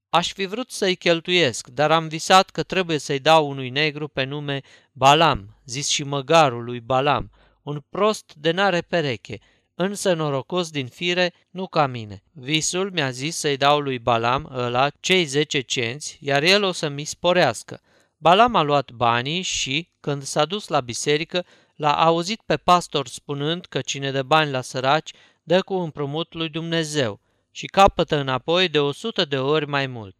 Aș 0.09 0.33
fi 0.33 0.47
vrut 0.47 0.71
să-i 0.71 0.97
cheltuiesc, 0.97 1.67
dar 1.69 1.91
am 1.91 2.09
visat 2.09 2.51
că 2.51 2.63
trebuie 2.63 2.99
să-i 2.99 3.19
dau 3.19 3.51
unui 3.51 3.71
negru 3.71 4.09
pe 4.09 4.25
nume 4.25 4.61
Balam, 4.93 5.57
zis 5.65 5.89
și 5.89 6.03
măgarul 6.03 6.65
lui 6.65 6.81
Balam, 6.81 7.31
un 7.63 7.83
prost 7.91 8.33
de 8.35 8.51
n-are 8.51 8.81
pereche, 8.81 9.39
însă 9.75 10.13
norocos 10.13 10.71
din 10.71 10.87
fire, 10.87 11.35
nu 11.51 11.67
ca 11.67 11.87
mine. 11.87 12.23
Visul 12.33 12.91
mi-a 12.93 13.11
zis 13.11 13.37
să-i 13.37 13.57
dau 13.57 13.81
lui 13.81 13.99
Balam 13.99 14.51
ăla 14.55 14.91
cei 15.01 15.25
10 15.25 15.61
cenți, 15.61 16.19
iar 16.21 16.43
el 16.43 16.63
o 16.63 16.73
să 16.73 16.89
mi 16.89 17.05
sporească. 17.05 17.81
Balam 18.17 18.55
a 18.55 18.63
luat 18.63 18.91
banii 18.91 19.43
și, 19.43 19.89
când 20.01 20.23
s-a 20.23 20.45
dus 20.45 20.69
la 20.69 20.81
biserică, 20.81 21.45
l-a 21.75 22.05
auzit 22.05 22.41
pe 22.41 22.57
pastor 22.57 23.07
spunând 23.07 23.67
că 23.67 23.81
cine 23.81 24.11
dă 24.11 24.23
bani 24.23 24.51
la 24.51 24.61
săraci 24.61 25.13
dă 25.43 25.63
cu 25.63 25.75
împrumut 25.75 26.35
lui 26.35 26.49
Dumnezeu 26.49 27.21
și 27.51 27.67
capătă 27.67 28.17
înapoi 28.17 28.69
de 28.69 28.79
o 28.79 28.93
sută 28.93 29.25
de 29.25 29.39
ori 29.39 29.67
mai 29.67 29.87
mult. 29.87 30.17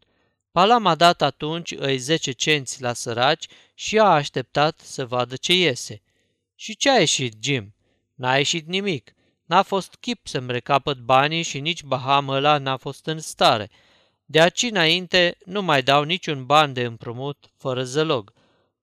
Balam 0.53 0.87
a 0.87 0.95
dat 0.95 1.23
atunci 1.23 1.75
îi 1.77 1.99
zece 1.99 2.31
cenți 2.31 2.83
la 2.83 2.93
săraci 2.93 3.47
și 3.75 3.99
a 3.99 4.05
așteptat 4.05 4.79
să 4.79 5.07
vadă 5.07 5.37
ce 5.37 5.55
iese. 5.55 6.03
Și 6.63 6.77
ce 6.77 6.91
a 6.91 6.99
ieșit, 6.99 7.35
Jim? 7.41 7.75
N-a 8.15 8.37
ieșit 8.37 8.67
nimic. 8.67 9.15
N-a 9.45 9.63
fost 9.63 9.95
chip 9.95 10.27
să-mi 10.27 10.53
recapăt 10.53 10.99
banii 10.99 11.43
și 11.43 11.61
nici 11.61 11.83
Baham 11.83 12.29
ăla 12.29 12.59
n-a 12.59 12.77
fost 12.77 13.07
în 13.07 13.19
stare. 13.21 13.71
De 14.25 14.41
aici 14.41 14.63
înainte 14.63 15.39
nu 15.45 15.63
mai 15.63 15.83
dau 15.83 16.03
niciun 16.03 16.47
ban 16.47 16.73
de 16.73 16.83
împrumut 16.85 17.51
fără 17.57 17.85
zălog. 17.85 18.33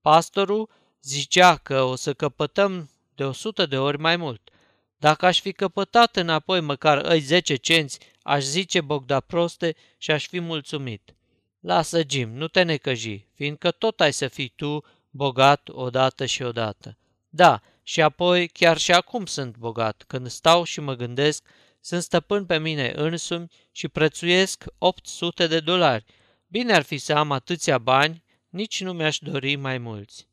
Pastorul 0.01 0.69
zicea 1.01 1.55
că 1.55 1.81
o 1.81 1.95
să 1.95 2.13
căpătăm 2.13 2.89
de 3.15 3.23
o 3.23 3.31
sută 3.31 3.65
de 3.65 3.77
ori 3.77 3.97
mai 3.97 4.15
mult. 4.15 4.49
Dacă 4.97 5.25
aș 5.25 5.41
fi 5.41 5.51
căpătat 5.51 6.15
înapoi 6.15 6.61
măcar 6.61 6.97
îi 6.97 7.19
zece 7.19 7.55
cenți, 7.55 7.99
aș 8.21 8.43
zice 8.43 8.81
Bogda 8.81 9.19
proste 9.19 9.75
și 9.97 10.11
aș 10.11 10.27
fi 10.27 10.39
mulțumit. 10.39 11.15
Lasă, 11.59 12.01
Jim, 12.09 12.29
nu 12.29 12.47
te 12.47 12.61
necăji, 12.61 13.27
fiindcă 13.33 13.71
tot 13.71 14.01
ai 14.01 14.13
să 14.13 14.27
fii 14.27 14.53
tu 14.55 14.83
bogat 15.09 15.69
odată 15.71 16.25
și 16.25 16.41
odată. 16.41 16.97
Da, 17.29 17.61
și 17.83 18.01
apoi 18.01 18.47
chiar 18.47 18.77
și 18.77 18.91
acum 18.91 19.25
sunt 19.25 19.57
bogat, 19.57 20.03
când 20.07 20.27
stau 20.27 20.63
și 20.63 20.79
mă 20.79 20.95
gândesc, 20.95 21.43
sunt 21.79 22.01
stăpân 22.01 22.45
pe 22.45 22.57
mine 22.57 22.91
însumi 22.95 23.47
și 23.71 23.87
prețuiesc 23.87 24.63
800 24.77 25.47
de 25.47 25.59
dolari. 25.59 26.05
Bine 26.47 26.73
ar 26.73 26.81
fi 26.81 26.97
să 26.97 27.13
am 27.13 27.31
atâția 27.31 27.77
bani, 27.77 28.23
nici 28.49 28.83
nu 28.83 28.93
mi-aș 28.93 29.17
dori 29.19 29.55
mai 29.55 29.77
mulți. 29.77 30.27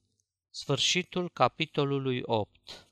Sfârșitul 0.51 1.31
capitolului 1.31 2.21
8 2.25 2.86